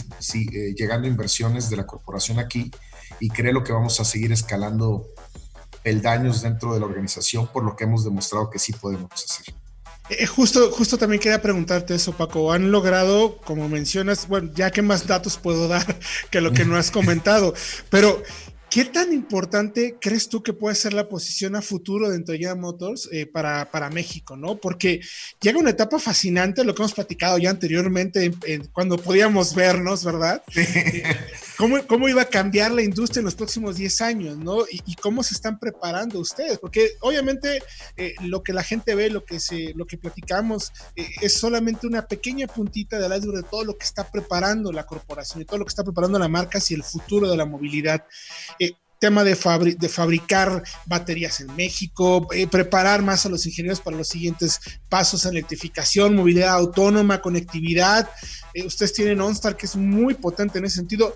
llegando 0.75 1.07
inversiones 1.07 1.69
de 1.69 1.77
la 1.77 1.87
corporación 1.87 2.37
aquí 2.37 2.69
y 3.19 3.29
creo 3.29 3.63
que 3.63 3.73
vamos 3.73 3.99
a 3.99 4.05
seguir 4.05 4.31
escalando 4.31 5.07
peldaños 5.85 6.41
dentro 6.41 6.73
de 6.73 6.79
la 6.79 6.87
organización 6.87 7.47
por 7.53 7.63
lo 7.63 7.75
que 7.75 7.83
hemos 7.83 8.03
demostrado 8.03 8.49
que 8.49 8.57
sí 8.57 8.73
podemos 8.73 9.11
hacer. 9.13 9.53
justo, 10.27 10.71
justo 10.71 10.97
también 10.97 11.21
quería 11.21 11.43
preguntarte 11.43 11.93
eso, 11.93 12.11
Paco. 12.11 12.51
Han 12.51 12.71
logrado, 12.71 13.37
como 13.37 13.69
mencionas, 13.69 14.27
bueno, 14.27 14.49
ya 14.55 14.71
que 14.71 14.81
más 14.81 15.05
datos 15.05 15.37
puedo 15.37 15.67
dar 15.75 15.85
que 16.31 16.41
lo 16.41 16.53
que 16.53 16.65
no 16.65 16.75
has 16.75 16.89
comentado, 16.89 17.53
pero 17.91 18.23
¿Qué 18.67 18.83
tan 18.83 19.13
importante 19.13 19.95
crees 20.01 20.27
tú 20.27 20.43
que 20.43 20.51
puede 20.51 20.75
ser 20.75 20.91
la 20.91 21.07
posición 21.07 21.55
a 21.55 21.61
futuro 21.61 22.09
de 22.09 22.19
Toyota 22.19 22.55
Motors 22.55 23.07
eh, 23.09 23.25
para, 23.25 23.71
para, 23.71 23.89
México, 23.89 24.35
no? 24.35 24.57
Porque 24.57 24.99
llega 25.39 25.59
una 25.59 25.69
etapa 25.69 25.97
fascinante, 25.97 26.65
lo 26.65 26.75
que 26.75 26.81
hemos 26.81 26.93
platicado 26.93 27.37
ya 27.37 27.51
anteriormente, 27.51 28.33
cuando 28.73 28.97
podíamos 28.97 29.55
vernos, 29.55 30.03
¿verdad? 30.03 30.43
Eh, 31.59 31.85
¿Cómo, 31.87 32.09
iba 32.09 32.21
a 32.21 32.29
cambiar 32.29 32.71
la 32.71 32.81
industria 32.81 33.19
en 33.19 33.25
los 33.25 33.35
próximos 33.35 33.75
10 33.75 34.01
años, 34.01 34.37
no? 34.37 34.65
Y, 34.69 34.95
cómo 34.95 35.23
se 35.23 35.33
están 35.33 35.59
preparando 35.59 36.19
ustedes, 36.19 36.59
porque 36.59 36.91
obviamente 37.01 37.61
eh, 37.97 38.15
lo 38.21 38.43
que 38.43 38.53
la 38.53 38.63
gente 38.63 38.95
ve, 38.95 39.09
lo 39.09 39.23
que, 39.23 39.39
se, 39.39 39.73
lo 39.75 39.85
que 39.85 39.97
platicamos, 39.97 40.71
es 40.95 41.37
solamente 41.37 41.87
una 41.87 42.07
pequeña 42.07 42.47
puntita 42.47 42.99
del 42.99 43.15
iceberg 43.17 43.43
de 43.43 43.49
todo 43.49 43.63
lo 43.63 43.77
que 43.77 43.85
está 43.85 44.09
preparando 44.09 44.71
la 44.71 44.85
corporación 44.85 45.41
y 45.41 45.45
todo 45.45 45.59
lo 45.59 45.65
que 45.65 45.69
está 45.69 45.83
preparando 45.83 46.19
la 46.19 46.27
marca 46.27 46.57
hacia 46.57 46.75
el 46.75 46.83
futuro 46.83 47.29
de 47.29 47.37
la 47.37 47.45
movilidad 47.45 48.05
tema 48.99 49.23
de, 49.23 49.35
de, 49.77 49.89
fabricar 49.89 50.63
baterías 50.85 51.39
en 51.39 51.55
México, 51.55 52.27
eh, 52.33 52.47
preparar 52.47 53.01
más 53.01 53.25
a 53.25 53.29
los 53.29 53.45
ingenieros 53.45 53.81
para 53.81 53.97
los 53.97 54.07
siguientes 54.07 54.59
pasos 54.89 55.25
en 55.25 55.31
electrificación, 55.31 56.15
movilidad 56.15 56.55
autónoma, 56.55 57.21
conectividad. 57.21 58.09
Eh, 58.53 58.65
ustedes 58.65 58.93
tienen 58.93 59.21
OnStar 59.21 59.57
que 59.57 59.65
es 59.65 59.75
muy 59.75 60.13
potente 60.13 60.59
en 60.59 60.65
ese 60.65 60.77
sentido. 60.77 61.13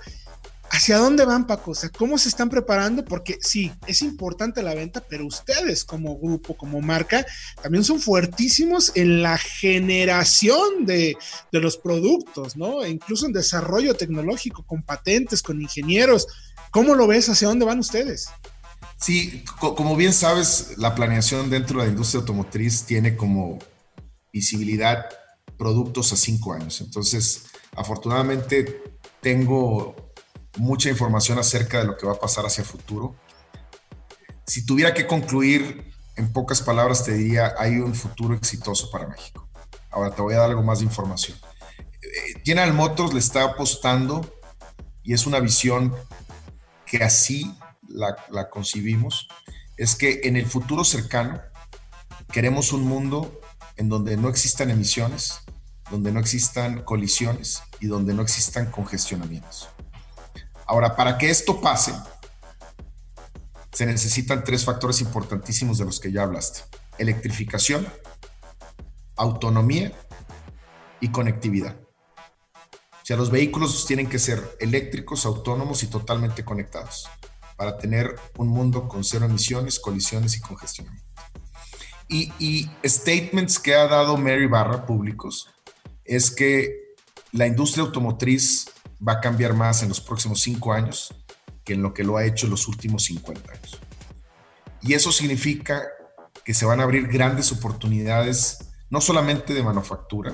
¿Hacia 0.72 0.98
dónde 0.98 1.26
van, 1.26 1.48
Paco? 1.48 1.72
O 1.72 1.76
sea, 1.76 1.90
¿cómo 1.90 2.18
se 2.18 2.30
están 2.30 2.50
preparando? 2.50 3.04
Porque 3.04 3.38
sí, 3.42 3.72
es 3.88 4.02
importante 4.02 4.62
la 4.62 4.76
venta, 4.76 5.04
pero 5.10 5.26
ustedes 5.26 5.84
como 5.84 6.18
grupo, 6.20 6.56
como 6.56 6.80
marca, 6.80 7.26
también 7.62 7.84
son 7.84 8.00
fuertísimos 8.00 8.92
en 8.96 9.24
la 9.24 9.38
generación 9.38 10.86
de, 10.86 11.18
de 11.52 11.60
los 11.60 11.78
productos, 11.78 12.56
¿no? 12.56 12.84
E 12.84 12.90
incluso 12.90 13.26
en 13.26 13.34
desarrollo 13.34 13.96
tecnológico, 13.96 14.64
con 14.64 14.84
patentes, 14.84 15.42
con 15.42 15.62
ingenieros. 15.62 16.28
¿Cómo 16.72 16.94
lo 16.94 17.08
ves? 17.08 17.30
¿Hacia 17.30 17.48
dónde 17.48 17.66
van 17.66 17.80
ustedes? 17.80 18.28
Sí, 18.98 19.44
como 19.60 19.96
bien 19.96 20.14
sabes, 20.14 20.78
la 20.78 20.94
planeación 20.94 21.50
dentro 21.50 21.80
de 21.80 21.86
la 21.86 21.92
industria 21.92 22.20
automotriz 22.20 22.84
tiene 22.84 23.16
como 23.16 23.60
visibilidad 24.32 25.06
productos 25.58 26.14
a 26.14 26.16
cinco 26.16 26.54
años. 26.54 26.82
Entonces, 26.82 27.46
afortunadamente, 27.76 28.84
tengo 29.22 30.09
mucha 30.58 30.90
información 30.90 31.40
acerca 31.40 31.80
de 31.80 31.86
lo 31.86 31.98
que 31.98 32.06
va 32.06 32.14
a 32.14 32.20
pasar 32.20 32.46
hacia 32.46 32.62
el 32.62 32.68
futuro. 32.68 33.16
Si 34.46 34.66
tuviera 34.66 34.94
que 34.94 35.06
concluir 35.06 35.94
en 36.16 36.34
pocas 36.34 36.62
palabras, 36.62 37.04
te 37.04 37.14
diría, 37.14 37.54
hay 37.58 37.78
un 37.78 37.96
futuro 37.96 38.36
exitoso 38.36 38.90
para 38.92 39.08
México. 39.08 39.48
Ahora 39.92 40.12
te 40.14 40.22
voy 40.22 40.34
a 40.34 40.40
dar 40.40 40.50
algo 40.50 40.64
más 40.64 40.80
de 40.80 40.86
información. 40.86 41.38
Eh, 42.02 42.42
General 42.44 42.74
Motors 42.74 43.14
le 43.14 43.20
está 43.20 43.44
apostando 43.44 44.40
y 45.04 45.14
es 45.14 45.26
una 45.26 45.40
visión 45.40 45.96
que 46.86 47.04
así 47.04 47.56
la, 47.88 48.50
concibimos, 48.50 49.28
es 49.78 49.96
que 49.96 50.22
en 50.24 50.36
el 50.36 50.46
futuro 50.46 50.84
cercano 50.84 51.42
queremos 52.32 52.74
un 52.74 52.84
mundo 52.84 53.42
en 53.78 53.90
donde 53.90 54.18
no 54.18 54.30
existan 54.30 54.70
emisiones, 54.70 55.40
donde 55.90 56.12
no 56.12 56.20
existan 56.20 56.84
colisiones 56.84 57.62
y 57.80 57.88
donde 57.88 58.14
no 58.14 58.22
existan 58.22 58.70
congestionamientos. 58.72 59.70
Ahora, 60.70 60.96
para 60.96 61.18
que 61.18 61.30
esto 61.30 61.60
pase, 61.60 61.94
se 63.74 63.86
necesitan 63.86 64.44
tres 64.44 64.64
factores 64.64 65.02
importantísimos 65.02 65.78
de 65.78 65.86
los 65.86 66.00
que 66.00 66.12
ya 66.12 66.24
hablaste. 66.24 66.62
Electrificación, 66.98 67.86
autonomía 69.18 69.92
y 71.02 71.10
conectividad 71.10 71.76
sea, 73.10 73.18
los 73.18 73.32
vehículos 73.32 73.88
tienen 73.88 74.08
que 74.08 74.20
ser 74.20 74.40
eléctricos, 74.60 75.26
autónomos 75.26 75.82
y 75.82 75.88
totalmente 75.88 76.46
conectados 76.46 77.10
para 77.58 77.76
tener 77.76 78.16
un 78.38 78.50
mundo 78.50 78.88
con 78.88 79.04
cero 79.04 79.26
emisiones, 79.26 79.80
colisiones 79.80 80.38
y 80.38 80.42
congestionamiento. 80.42 81.08
Y, 82.08 82.32
y 82.38 82.70
statements 82.86 83.58
que 83.58 83.74
ha 83.74 83.88
dado 83.88 84.16
Mary 84.16 84.46
Barra 84.46 84.86
públicos 84.86 85.50
es 86.06 86.30
que 86.30 86.94
la 87.32 87.48
industria 87.48 87.84
automotriz 87.84 88.69
va 89.06 89.14
a 89.14 89.20
cambiar 89.22 89.54
más 89.54 89.84
en 89.84 89.90
los 89.90 90.02
próximos 90.02 90.42
cinco 90.42 90.74
años 90.74 91.14
que 91.64 91.74
en 91.74 91.82
lo 91.82 91.94
que 91.94 92.04
lo 92.04 92.18
ha 92.18 92.26
hecho 92.26 92.46
en 92.46 92.52
los 92.52 92.68
últimos 92.68 93.04
50 93.06 93.52
años. 93.52 93.80
Y 94.82 94.94
eso 94.94 95.12
significa 95.12 95.84
que 96.44 96.54
se 96.54 96.66
van 96.66 96.80
a 96.80 96.84
abrir 96.84 97.08
grandes 97.08 97.52
oportunidades, 97.52 98.72
no 98.90 99.02
solamente 99.02 99.54
de 99.54 99.64
manufactura, 99.64 100.34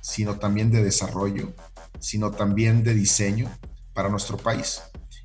sino 0.00 0.38
también 0.38 0.70
de 0.70 0.82
desarrollo, 0.82 1.54
sino 1.98 2.30
también 2.30 2.82
de 2.82 2.94
diseño 2.94 3.50
para 3.92 4.08
nuestro 4.08 4.36
país. 4.36 4.82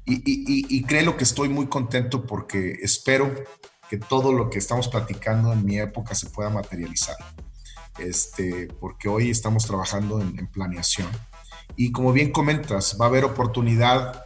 Y, 0.09 0.83
creo 0.83 1.17
que 1.17 1.25
estoy 1.25 1.49
muy 1.49 1.67
contento 1.67 2.25
porque 2.25 2.77
espero 2.81 3.33
que 3.89 3.97
todo 3.97 4.31
lo 4.31 4.49
que 4.49 4.57
estamos 4.57 4.87
platicando 4.87 5.51
en 5.51 5.65
mi 5.65 5.79
época 5.79 6.15
se 6.15 6.29
pueda 6.29 6.49
materializar. 6.49 7.17
Este, 7.99 8.67
porque 8.79 9.09
hoy 9.09 9.29
estamos 9.29 9.65
trabajando 9.65 10.21
en, 10.21 10.47
planeación. 10.47 11.09
Y 11.75 11.91
como 11.91 12.13
bien 12.13 12.31
comentas, 12.31 12.97
va 12.99 13.05
a 13.05 13.09
haber 13.09 13.25
oportunidad 13.25 14.25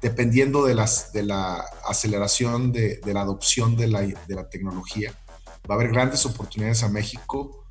dependiendo 0.00 0.64
de, 0.64 0.74
las, 0.74 1.12
de 1.12 1.22
la 1.22 1.64
aceleración 1.86 2.72
de, 2.72 3.00
la 3.04 3.20
adopción 3.20 3.76
de 3.76 3.86
la, 3.86 4.00
de 4.00 4.34
la 4.34 4.48
tecnología. 4.48 5.12
Va 5.70 5.74
a 5.74 5.78
haber 5.78 5.92
grandes 5.92 6.26
oportunidades 6.26 6.82
a 6.82 6.88
México, 6.88 7.66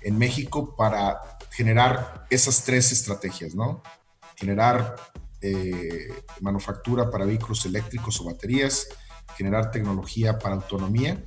en 0.00 0.16
México 0.16 0.74
para 0.76 1.20
generar 1.50 2.26
esas 2.30 2.64
tres 2.64 2.90
estrategias, 2.90 3.54
¿no? 3.54 3.82
Generar 4.36 4.96
eh, 5.40 6.08
manufactura 6.40 7.10
para 7.10 7.26
vehículos 7.26 7.66
eléctricos 7.66 8.20
o 8.20 8.24
baterías, 8.24 8.88
generar 9.36 9.70
tecnología 9.70 10.38
para 10.38 10.54
autonomía 10.54 11.22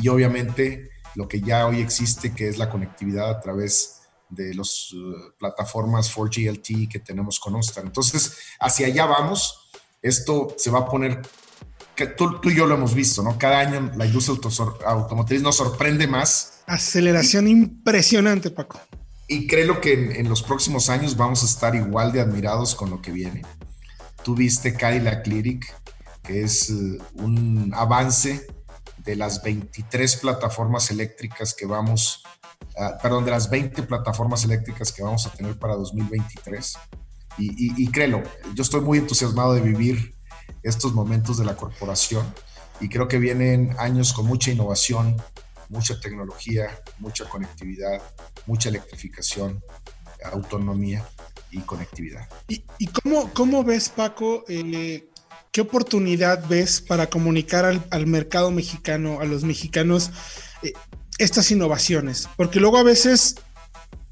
y 0.00 0.08
obviamente 0.08 0.90
lo 1.14 1.28
que 1.28 1.40
ya 1.40 1.66
hoy 1.66 1.80
existe, 1.80 2.34
que 2.34 2.48
es 2.48 2.58
la 2.58 2.68
conectividad 2.68 3.30
a 3.30 3.40
través 3.40 4.02
de 4.34 4.54
las 4.54 4.92
uh, 4.92 5.32
plataformas 5.38 6.14
4G 6.14 6.50
LTE 6.50 6.88
que 6.88 6.98
tenemos 6.98 7.38
con 7.40 7.54
OnStar. 7.54 7.84
Entonces, 7.84 8.36
hacia 8.60 8.86
allá 8.86 9.06
vamos. 9.06 9.60
Esto 10.02 10.54
se 10.58 10.70
va 10.70 10.80
a 10.80 10.86
poner, 10.86 11.22
que 11.94 12.06
tú, 12.08 12.40
tú, 12.40 12.50
y 12.50 12.56
yo 12.56 12.66
lo 12.66 12.74
hemos 12.74 12.94
visto, 12.94 13.22
¿no? 13.22 13.38
Cada 13.38 13.60
año 13.60 13.90
la 13.96 14.04
industria 14.04 14.38
automotriz 14.86 15.40
nos 15.40 15.56
sorprende 15.56 16.06
más. 16.06 16.62
Aceleración 16.66 17.48
impresionante, 17.48 18.50
Paco. 18.50 18.80
Y 19.26 19.46
creo 19.46 19.80
que 19.80 20.20
en, 20.20 20.28
los 20.28 20.42
próximos 20.42 20.90
años 20.90 21.16
vamos 21.16 21.42
a 21.42 21.46
estar 21.46 21.74
igual 21.74 22.12
de 22.12 22.20
admirados 22.20 22.74
con 22.74 22.90
lo 22.90 23.00
que 23.00 23.10
viene. 23.10 23.42
Tú 24.22 24.34
viste 24.34 24.74
Cadillac 24.74 25.26
Lyric, 25.26 25.72
que 26.22 26.42
es 26.42 26.70
eh, 26.70 26.98
un 27.14 27.72
avance 27.74 28.46
de 28.98 29.16
las 29.16 29.42
23 29.42 30.16
plataformas 30.16 30.90
eléctricas 30.90 31.54
que 31.54 31.66
vamos, 31.66 32.22
uh, 32.76 33.02
perdón, 33.02 33.24
de 33.24 33.30
las 33.30 33.50
20 33.50 33.82
plataformas 33.84 34.44
eléctricas 34.44 34.92
que 34.92 35.02
vamos 35.02 35.26
a 35.26 35.30
tener 35.30 35.58
para 35.58 35.74
2023. 35.74 36.78
Y, 37.38 37.50
y, 37.50 37.84
y 37.84 37.90
créelo, 37.90 38.22
yo 38.54 38.62
estoy 38.62 38.80
muy 38.80 38.98
entusiasmado 38.98 39.54
de 39.54 39.60
vivir 39.60 40.14
estos 40.62 40.92
momentos 40.92 41.38
de 41.38 41.44
la 41.44 41.56
corporación 41.56 42.24
y 42.80 42.88
creo 42.88 43.08
que 43.08 43.18
vienen 43.18 43.74
años 43.78 44.12
con 44.12 44.26
mucha 44.26 44.50
innovación, 44.50 45.16
mucha 45.68 46.00
tecnología, 46.00 46.82
mucha 46.98 47.28
conectividad, 47.28 48.02
mucha 48.46 48.68
electrificación, 48.68 49.62
autonomía 50.24 51.06
y 51.50 51.60
conectividad. 51.60 52.28
¿Y, 52.48 52.86
cómo, 52.88 53.32
cómo, 53.32 53.62
ves, 53.64 53.88
Paco, 53.88 54.44
eh, 54.48 55.08
qué 55.52 55.60
oportunidad 55.60 56.46
ves 56.48 56.80
para 56.80 57.08
comunicar 57.08 57.64
al, 57.64 58.06
mercado 58.06 58.50
mexicano, 58.50 59.20
a 59.20 59.24
los 59.24 59.44
mexicanos, 59.44 60.10
eh, 60.62 60.72
estas 61.18 61.50
innovaciones? 61.50 62.28
Porque 62.36 62.60
luego 62.60 62.78
a 62.78 62.82
veces 62.82 63.36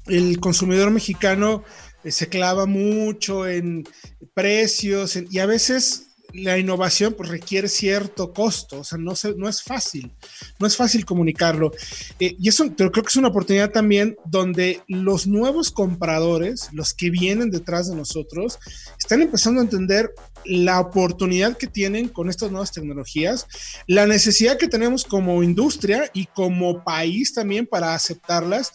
el 0.07 0.39
consumidor 0.39 0.91
mexicano 0.91 1.63
se 2.05 2.27
clava 2.27 2.65
mucho 2.65 3.47
en 3.47 3.87
precios 4.33 5.17
y 5.29 5.39
a 5.39 5.45
veces 5.45 6.12
la 6.33 6.57
innovación 6.57 7.13
pues, 7.13 7.29
requiere 7.29 7.67
cierto 7.67 8.33
costo, 8.33 8.79
o 8.79 8.83
sea, 8.83 8.97
no, 8.97 9.13
no 9.37 9.47
es 9.47 9.61
fácil, 9.61 10.11
no 10.59 10.67
es 10.67 10.75
fácil 10.75 11.05
comunicarlo. 11.05 11.71
Eh, 12.19 12.35
y 12.39 12.49
eso 12.49 12.65
creo 12.75 12.91
que 12.91 13.01
es 13.01 13.15
una 13.15 13.27
oportunidad 13.27 13.71
también 13.71 14.17
donde 14.25 14.81
los 14.87 15.27
nuevos 15.27 15.71
compradores, 15.71 16.69
los 16.73 16.93
que 16.93 17.11
vienen 17.11 17.51
detrás 17.51 17.89
de 17.89 17.95
nosotros, 17.95 18.59
están 18.99 19.21
empezando 19.21 19.61
a 19.61 19.63
entender 19.63 20.13
la 20.45 20.79
oportunidad 20.79 21.57
que 21.57 21.67
tienen 21.67 22.09
con 22.09 22.29
estas 22.29 22.51
nuevas 22.51 22.71
tecnologías, 22.71 23.47
la 23.87 24.07
necesidad 24.07 24.57
que 24.57 24.67
tenemos 24.67 25.05
como 25.05 25.43
industria 25.43 26.09
y 26.13 26.25
como 26.25 26.83
país 26.83 27.33
también 27.33 27.67
para 27.67 27.93
aceptarlas. 27.93 28.71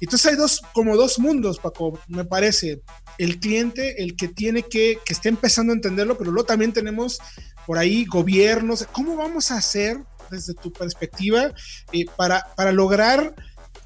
Entonces 0.00 0.32
hay 0.32 0.36
dos, 0.36 0.60
como 0.72 0.96
dos 0.96 1.18
mundos, 1.18 1.58
Paco, 1.58 1.98
me 2.08 2.24
parece 2.24 2.82
el 3.18 3.38
cliente 3.38 4.02
el 4.02 4.16
que 4.16 4.28
tiene 4.28 4.62
que, 4.62 4.98
que 5.04 5.12
esté 5.12 5.28
empezando 5.28 5.72
a 5.72 5.76
entenderlo, 5.76 6.18
pero 6.18 6.30
luego 6.30 6.46
también 6.46 6.72
tenemos 6.72 7.20
por 7.66 7.78
ahí 7.78 8.04
gobiernos. 8.04 8.86
¿Cómo 8.92 9.16
vamos 9.16 9.50
a 9.50 9.56
hacer 9.56 9.98
desde 10.30 10.54
tu 10.54 10.72
perspectiva 10.72 11.52
eh, 11.92 12.06
para, 12.16 12.46
para 12.56 12.72
lograr 12.72 13.34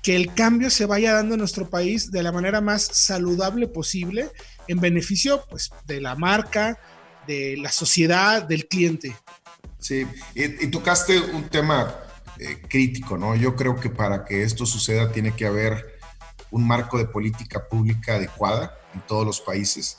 que 0.03 0.17
el 0.17 0.33
cambio 0.35 0.71
se 0.71 0.87
vaya 0.87 1.13
dando 1.13 1.35
en 1.35 1.41
nuestro 1.41 1.69
país 1.69 2.11
de 2.11 2.23
la 2.23 2.33
manera 2.33 2.61
más 2.61 2.83
saludable 2.83 3.67
posible 3.67 4.31
en 4.67 4.81
beneficio 4.81 5.45
pues, 5.51 5.71
de 5.87 6.01
la 6.01 6.15
marca, 6.15 6.79
de 7.27 7.57
la 7.59 7.71
sociedad, 7.71 8.43
del 8.43 8.67
cliente? 8.67 9.15
Sí, 9.79 10.07
y, 10.35 10.67
tocaste 10.69 11.21
un 11.21 11.49
tema 11.49 11.95
eh, 12.39 12.63
crítico, 12.69 13.17
¿no? 13.17 13.37
Yo 13.37 13.55
creo 13.55 13.77
que 13.77 13.91
para 13.91 14.25
que 14.25 14.43
esto 14.43 14.67
suceda 14.67 15.13
tiene 15.13 15.35
que 15.35 15.47
haber 15.47 15.98
un 16.51 16.67
marco 16.67 16.99
de 16.99 17.07
política 17.07 17.69
pública 17.69 18.15
adecuada 18.15 18.79
en 18.95 19.01
todos 19.07 19.27
los 19.27 19.41
países. 19.41 19.99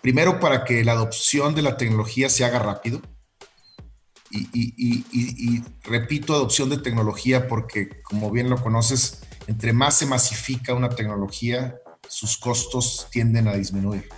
Primero, 0.00 0.40
para 0.40 0.64
que 0.64 0.82
la 0.84 0.92
adopción 0.92 1.54
de 1.54 1.62
la 1.62 1.76
tecnología 1.76 2.30
se 2.30 2.44
haga 2.44 2.58
rápido. 2.58 3.02
Y, 4.32 5.64
repito, 5.82 6.34
adopción 6.34 6.70
de 6.70 6.78
tecnología 6.78 7.48
porque, 7.48 8.02
como 8.02 8.30
bien 8.30 8.48
lo 8.48 8.62
conoces, 8.62 9.22
entre 9.48 9.72
más 9.72 9.96
se 9.96 10.06
masifica 10.06 10.72
una 10.72 10.88
tecnología, 10.90 11.76
sus 12.08 12.38
costos 12.38 13.08
tienden 13.10 13.48
a 13.48 13.54
disminuir. 13.54 14.08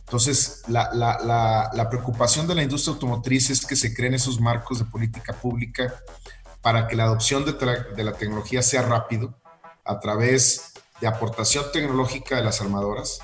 Entonces, 0.00 0.62
la, 0.68 0.90
la, 0.92 1.88
preocupación 1.88 2.46
de 2.46 2.54
la 2.54 2.62
industria 2.62 2.94
automotriz 2.94 3.50
es 3.50 3.64
que 3.64 3.76
se 3.76 3.94
creen 3.94 4.14
esos 4.14 4.40
marcos 4.40 4.78
de 4.78 4.84
política 4.86 5.34
pública 5.34 5.94
para 6.60 6.88
que 6.88 6.96
la 6.96 7.04
adopción 7.04 7.44
de, 7.44 7.52
de 7.52 8.04
la 8.04 8.12
tecnología 8.12 8.62
sea 8.62 8.82
rápido 8.82 9.38
a 9.84 10.00
través 10.00 10.71
de 11.02 11.08
aportación 11.08 11.64
tecnológica 11.72 12.36
de 12.36 12.44
las 12.44 12.60
armadoras, 12.60 13.18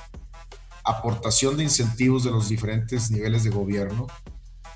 aportación 0.84 1.56
de 1.56 1.62
incentivos 1.62 2.24
de 2.24 2.32
los 2.32 2.48
diferentes 2.48 3.08
niveles 3.12 3.44
de 3.44 3.50
gobierno 3.50 4.08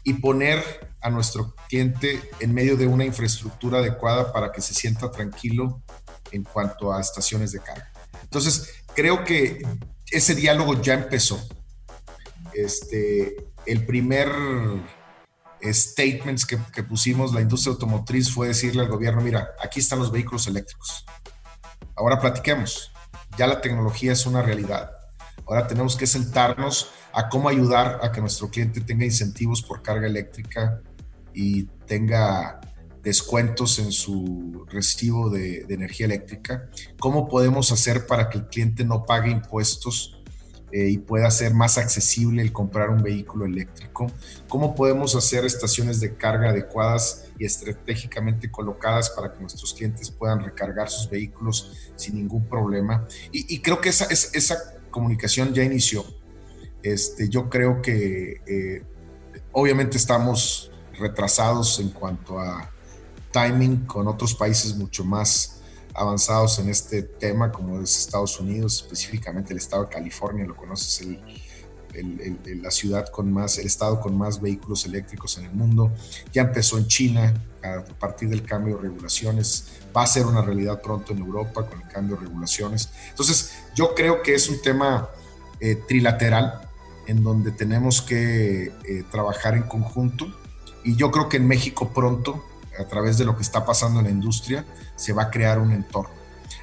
y 0.04 0.14
poner 0.14 0.62
a 1.00 1.10
nuestro 1.10 1.52
cliente 1.68 2.22
en 2.38 2.54
medio 2.54 2.76
de 2.76 2.86
una 2.86 3.04
infraestructura 3.04 3.80
adecuada 3.80 4.32
para 4.32 4.52
que 4.52 4.60
se 4.60 4.72
sienta 4.72 5.10
tranquilo 5.10 5.82
en 6.30 6.44
cuanto 6.44 6.92
a 6.92 7.00
estaciones 7.00 7.50
de 7.50 7.58
carga. 7.58 7.90
Entonces, 8.22 8.68
creo 8.94 9.24
que 9.24 9.66
ese 10.12 10.36
diálogo 10.36 10.80
ya 10.80 10.94
empezó. 10.94 11.44
Este, 12.54 13.48
el 13.66 13.84
primer 13.84 14.30
statements 15.60 16.46
que, 16.46 16.56
que 16.72 16.84
pusimos 16.84 17.34
la 17.34 17.40
industria 17.40 17.72
automotriz 17.72 18.30
fue 18.30 18.46
decirle 18.46 18.82
al 18.82 18.88
gobierno, 18.88 19.22
mira, 19.22 19.48
aquí 19.60 19.80
están 19.80 19.98
los 19.98 20.12
vehículos 20.12 20.46
eléctricos. 20.46 21.04
Ahora 21.96 22.20
platiquemos. 22.20 22.92
Ya 23.38 23.46
la 23.46 23.60
tecnología 23.60 24.12
es 24.12 24.26
una 24.26 24.42
realidad 24.42 24.90
Ahora 25.46 25.66
tenemos 25.66 25.96
que 25.96 26.06
sentarnos 26.06 26.90
a 27.12 27.28
cómo 27.28 27.48
ayudar 27.48 28.00
a 28.02 28.12
que 28.12 28.20
nuestro 28.20 28.48
cliente 28.50 28.80
tenga 28.80 29.04
incentivos 29.04 29.62
por 29.62 29.82
carga 29.82 30.06
eléctrica 30.06 30.80
y 31.34 31.64
tenga 31.86 32.60
descuentos 33.02 33.78
en 33.78 33.90
su 33.90 34.64
recibo 34.70 35.28
de, 35.28 35.66
energía 35.68 36.06
eléctrica. 36.06 36.70
¿Cómo 37.00 37.28
podemos 37.28 37.72
hacer 37.72 38.06
para 38.06 38.30
que 38.30 38.38
el 38.38 38.46
cliente 38.46 38.84
no 38.84 39.04
pague 39.04 39.30
impuestos 39.30 40.21
eh, 40.72 40.88
y 40.88 40.98
pueda 40.98 41.30
ser 41.30 41.52
más 41.52 41.76
accesible 41.76 42.40
el 42.40 42.52
comprar 42.52 42.88
un 42.90 43.02
vehículo 43.02 43.44
eléctrico? 43.44 44.10
¿Cómo 44.48 44.74
podemos 44.74 45.14
hacer 45.14 45.44
estaciones 45.44 46.00
de 46.00 46.16
carga 46.16 46.50
adecuadas 46.50 47.26
y 47.38 47.44
estratégicamente 47.44 48.50
colocadas 48.50 49.10
para 49.10 49.32
que 49.32 49.40
nuestros 49.40 49.74
clientes 49.74 50.10
puedan 50.10 50.40
recargar 50.42 50.88
sus 50.88 51.10
vehículos 51.10 51.92
sin 51.96 52.14
ningún 52.14 52.48
problema? 52.48 53.06
Y, 53.30 53.60
creo 53.60 53.80
que 53.80 53.90
esa, 53.90 54.06
esa 54.06 54.56
comunicación 54.90 55.52
ya 55.52 55.62
inició. 55.62 56.04
Este, 56.82 57.28
yo 57.28 57.48
creo 57.48 57.80
que 57.82 58.40
eh, 58.46 58.82
obviamente 59.52 59.96
estamos 59.96 60.70
retrasados 60.98 61.78
en 61.80 61.90
cuanto 61.90 62.38
a 62.38 62.70
timing 63.30 63.86
con 63.86 64.08
otros 64.08 64.34
países 64.34 64.76
mucho 64.76 65.04
más 65.04 65.61
avanzados 65.94 66.58
en 66.58 66.68
este 66.68 67.02
tema, 67.02 67.52
como 67.52 67.80
es 67.80 67.98
Estados 67.98 68.38
Unidos, 68.40 68.82
específicamente 68.82 69.52
el 69.52 69.58
estado 69.58 69.84
de 69.84 69.90
California, 69.90 70.44
lo 70.46 70.56
conoces, 70.56 71.00
el, 71.00 71.18
la 72.62 72.70
ciudad 72.70 73.08
con 73.08 73.32
más, 73.32 73.58
el 73.58 73.66
estado 73.66 74.00
con 74.00 74.16
más 74.16 74.40
vehículos 74.40 74.84
eléctricos 74.86 75.36
en 75.38 75.44
el 75.44 75.52
mundo. 75.52 75.92
Ya 76.32 76.42
empezó 76.42 76.78
en 76.78 76.86
China 76.86 77.34
a 77.62 77.84
partir 77.98 78.28
del 78.28 78.42
cambio 78.42 78.76
de 78.76 78.82
regulaciones. 78.82 79.66
Va 79.96 80.02
a 80.02 80.06
ser 80.06 80.26
una 80.26 80.42
realidad 80.42 80.80
pronto 80.80 81.12
en 81.12 81.18
Europa 81.18 81.66
con 81.66 81.80
el 81.80 81.88
cambio 81.88 82.16
de 82.16 82.22
regulaciones. 82.22 82.90
Entonces, 83.10 83.52
yo 83.74 83.94
creo 83.94 84.22
que 84.22 84.34
es 84.34 84.48
un 84.48 84.60
tema 84.62 85.10
eh, 85.60 85.76
trilateral 85.86 86.68
en 87.06 87.22
donde 87.22 87.50
tenemos 87.50 88.00
que 88.00 88.72
eh, 88.84 89.04
trabajar 89.10 89.54
en 89.54 89.64
conjunto. 89.64 90.26
Y 90.84 90.96
yo 90.96 91.10
creo 91.10 91.28
que 91.28 91.36
en 91.36 91.46
México 91.46 91.92
pronto, 91.92 92.42
a 92.78 92.84
través 92.84 93.18
de 93.18 93.24
lo 93.24 93.36
que 93.36 93.42
está 93.42 93.64
pasando 93.64 94.00
en 94.00 94.06
la 94.06 94.10
industria, 94.10 94.64
se 94.96 95.12
va 95.12 95.24
a 95.24 95.30
crear 95.30 95.58
un 95.58 95.72
entorno. 95.72 96.14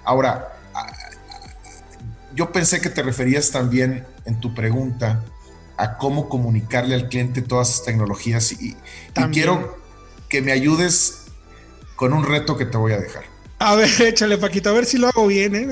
Ahora, 0.04 0.60
yo 2.34 2.52
pensé 2.52 2.82
que 2.82 2.89
te 2.89 3.04
referías 3.04 3.52
también 3.52 4.06
en 4.26 4.39
tu 4.39 4.54
pregunta 4.54 5.24
a 5.78 5.98
cómo 5.98 6.30
comunicarle 6.30 6.95
al 6.95 7.08
cliente 7.08 7.41
todas 7.41 7.69
esas 7.69 7.86
tecnologías 7.86 8.52
y, 8.52 8.76
quiero 9.32 9.78
que 10.28 10.41
me 10.41 10.52
ayudes 10.52 11.26
con 11.95 12.13
un 12.13 12.24
reto 12.24 12.58
que 12.58 12.65
te 12.65 12.78
voy 12.78 12.93
a 12.93 13.00
dejar. 13.00 13.24
A 13.60 13.76
ver, 13.76 13.89
échale 14.02 14.38
Paquito, 14.38 14.69
a 14.69 14.74
ver 14.74 14.86
si 14.86 14.98
lo 14.98 15.08
hago 15.08 15.28
bien, 15.28 15.56
¿eh? 15.56 15.65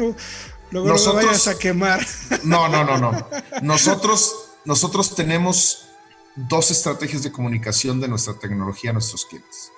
Luego 0.72 0.88
Nosotros, 0.90 1.24
no 1.24 1.28
vayas 1.28 1.48
a 1.48 1.58
quemar. 1.58 2.06
No, 2.44 2.68
no, 2.68 2.84
no, 2.84 2.98
no. 2.98 3.28
Nosotros, 3.62 4.50
nosotros 4.66 5.16
tenemos 5.16 5.88
dos 6.36 6.72
estrategias 6.72 7.24
de 7.24 7.32
comunicación 7.32 8.02
de 8.02 8.08
nuestra 8.10 8.34
tecnología 8.34 8.90
a 8.90 8.94
nuestros 8.94 9.26
clientes. 9.26 9.72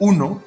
Uno 0.00 0.42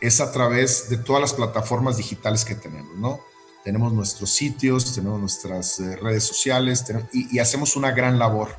es 0.00 0.20
a 0.20 0.32
través 0.32 0.88
de 0.88 0.98
todas 0.98 1.20
las 1.20 1.32
plataformas 1.32 1.96
digitales 1.96 2.44
que 2.44 2.54
tenemos, 2.54 2.96
¿no? 2.96 3.20
tenemos 3.66 3.92
nuestros 3.92 4.30
sitios, 4.30 4.94
tenemos 4.94 5.18
nuestras 5.18 5.80
eh, 5.80 5.96
redes 5.96 6.22
sociales 6.22 6.84
y, 7.12 7.40
hacemos 7.40 7.74
una 7.74 7.90
gran 7.90 8.16
labor. 8.16 8.50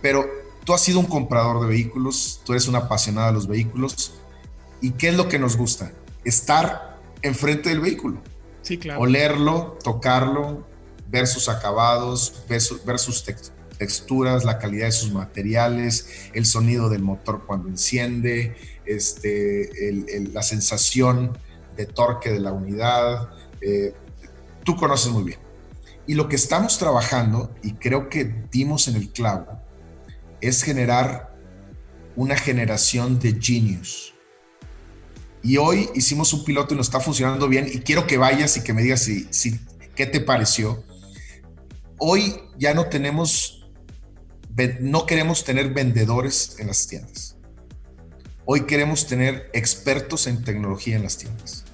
Pero 0.00 0.24
tú 0.64 0.72
has 0.72 0.80
sido 0.80 1.00
un 1.00 1.04
comprador 1.04 1.60
de 1.60 1.66
vehículos, 1.66 2.40
tú 2.42 2.54
eres 2.54 2.66
una 2.66 2.78
apasionada 2.78 3.26
de 3.26 3.34
los 3.34 3.46
vehículos. 3.46 4.14
¿Y 4.80 4.92
qué 4.92 5.10
es 5.10 5.16
lo 5.16 5.28
que 5.28 5.38
nos 5.38 5.58
gusta? 5.58 5.92
Estar 6.24 6.98
enfrente 7.20 7.68
del 7.68 7.80
vehículo. 7.80 8.22
Sí, 8.62 8.78
claro. 8.78 9.02
Olerlo, 9.02 9.76
tocarlo, 9.84 10.66
ver 11.08 11.26
sus 11.26 11.50
acabados, 11.50 12.42
ver, 12.48 12.62
sus 12.98 13.22
texturas, 13.76 14.46
la 14.46 14.58
calidad 14.58 14.86
de 14.86 14.92
sus 14.92 15.12
materiales, 15.12 16.30
el 16.32 16.46
sonido 16.46 16.88
del 16.88 17.02
motor 17.02 17.44
cuando 17.46 17.68
enciende, 17.68 18.56
este, 18.86 19.70
la 20.32 20.42
sensación 20.42 21.36
de 21.76 21.86
torque 21.86 22.30
de 22.30 22.40
la 22.40 22.52
unidad, 22.52 23.30
eh, 23.60 23.94
tú 24.64 24.76
conoces 24.76 25.12
muy 25.12 25.24
bien. 25.24 25.38
Y 26.06 26.14
lo 26.14 26.28
que 26.28 26.36
estamos 26.36 26.78
trabajando, 26.78 27.54
y 27.62 27.72
creo 27.72 28.08
que 28.08 28.24
dimos 28.50 28.88
en 28.88 28.96
el 28.96 29.10
clavo, 29.10 29.60
es 30.40 30.62
generar 30.62 31.34
una 32.14 32.36
generación 32.36 33.18
de 33.18 33.38
genius. 33.40 34.14
Y 35.42 35.58
hoy 35.58 35.88
hicimos 35.94 36.32
un 36.32 36.44
piloto 36.44 36.74
y 36.74 36.76
nos 36.76 36.86
está 36.86 37.00
funcionando 37.00 37.48
bien 37.48 37.68
y 37.72 37.78
quiero 37.80 38.06
que 38.06 38.16
vayas 38.16 38.56
y 38.56 38.64
que 38.64 38.72
me 38.72 38.82
digas 38.82 39.02
si, 39.02 39.28
si, 39.30 39.60
qué 39.94 40.06
te 40.06 40.20
pareció. 40.20 40.82
Hoy 41.98 42.34
ya 42.58 42.74
no 42.74 42.86
tenemos, 42.86 43.68
no 44.80 45.06
queremos 45.06 45.44
tener 45.44 45.72
vendedores 45.72 46.56
en 46.58 46.66
las 46.66 46.86
tiendas. 46.86 47.35
Hoy 48.48 48.60
queremos 48.60 49.08
tener 49.08 49.50
expertos 49.54 50.28
en 50.28 50.44
tecnología 50.44 50.94
en 50.94 51.02
las 51.02 51.18
tiendas. 51.18 51.64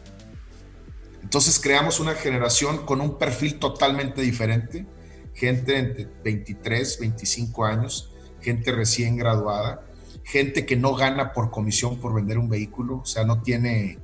Entonces 1.22 1.60
creamos 1.60 2.00
una 2.00 2.14
generación 2.14 2.86
con 2.86 3.02
un 3.02 3.18
perfil 3.18 3.58
totalmente 3.58 4.22
diferente, 4.22 4.86
gente 5.34 5.76
entre 5.76 6.08
23, 6.24 6.98
25 6.98 7.66
años, 7.66 8.14
gente 8.40 8.72
recién 8.72 9.18
graduada, 9.18 9.86
gente 10.24 10.64
que 10.64 10.76
no 10.76 10.94
gana 10.94 11.34
por 11.34 11.50
comisión 11.50 12.00
por 12.00 12.14
vender 12.14 12.38
un 12.38 12.48
vehículo, 12.48 13.00
o 13.00 13.04
sea, 13.04 13.24
no 13.24 13.42
tiene 13.42 13.98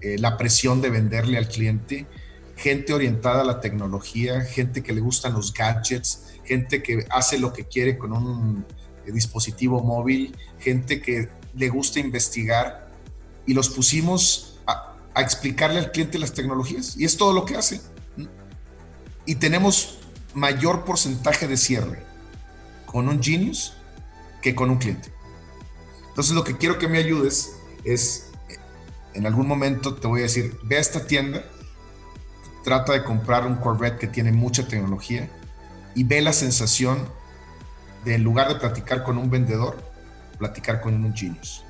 eh, 0.00 0.18
la 0.18 0.36
presión 0.36 0.82
de 0.82 0.90
venderle 0.90 1.38
al 1.38 1.46
cliente, 1.46 2.08
gente 2.56 2.94
orientada 2.94 3.42
a 3.42 3.44
la 3.44 3.60
tecnología, 3.60 4.40
gente 4.40 4.82
que 4.82 4.92
le 4.92 5.00
gustan 5.00 5.34
los 5.34 5.54
gadgets, 5.54 6.34
gente 6.42 6.82
que 6.82 7.06
hace 7.10 7.38
lo 7.38 7.52
que 7.52 7.66
quiere 7.66 7.96
con 7.96 8.12
un 8.12 8.66
eh, 9.06 9.12
dispositivo 9.12 9.84
móvil, 9.84 10.36
gente 10.58 11.00
que 11.00 11.37
le 11.54 11.68
gusta 11.68 12.00
investigar 12.00 12.90
y 13.46 13.54
los 13.54 13.68
pusimos 13.68 14.60
a, 14.66 14.96
explicarle 15.16 15.78
al 15.80 15.90
cliente 15.90 16.18
las 16.18 16.32
tecnologías 16.32 16.96
y 16.96 17.04
es 17.04 17.16
todo 17.16 17.32
lo 17.32 17.44
que 17.44 17.56
hace. 17.56 17.80
Y 19.26 19.36
tenemos 19.36 19.98
mayor 20.34 20.84
porcentaje 20.84 21.48
de 21.48 21.56
cierre 21.56 22.02
con 22.86 23.08
un 23.08 23.22
Genius 23.22 23.74
que 24.40 24.54
con 24.54 24.70
un 24.70 24.78
cliente. 24.78 25.12
Entonces 26.08 26.34
lo 26.34 26.44
que 26.44 26.56
quiero 26.56 26.78
que 26.78 26.88
me 26.88 26.98
ayudes 26.98 27.56
es, 27.84 28.30
en 29.14 29.26
algún 29.26 29.46
momento 29.46 29.94
te 29.94 30.06
voy 30.06 30.20
a 30.20 30.22
decir, 30.24 30.58
ve 30.62 30.76
a 30.76 30.80
esta 30.80 31.06
tienda, 31.06 31.44
trata 32.64 32.92
de 32.92 33.04
comprar 33.04 33.46
un 33.46 33.56
Corvette 33.56 33.98
que 33.98 34.06
tiene 34.06 34.32
mucha 34.32 34.66
tecnología 34.66 35.30
y 35.94 36.04
ve 36.04 36.20
la 36.20 36.32
sensación 36.32 37.08
de 38.04 38.14
en 38.14 38.22
lugar 38.22 38.48
de 38.48 38.56
platicar 38.56 39.04
con 39.04 39.18
un 39.18 39.30
vendedor, 39.30 39.76
platicar 40.38 40.80
con 40.80 40.94
un 41.04 41.14
Genius. 41.14 41.64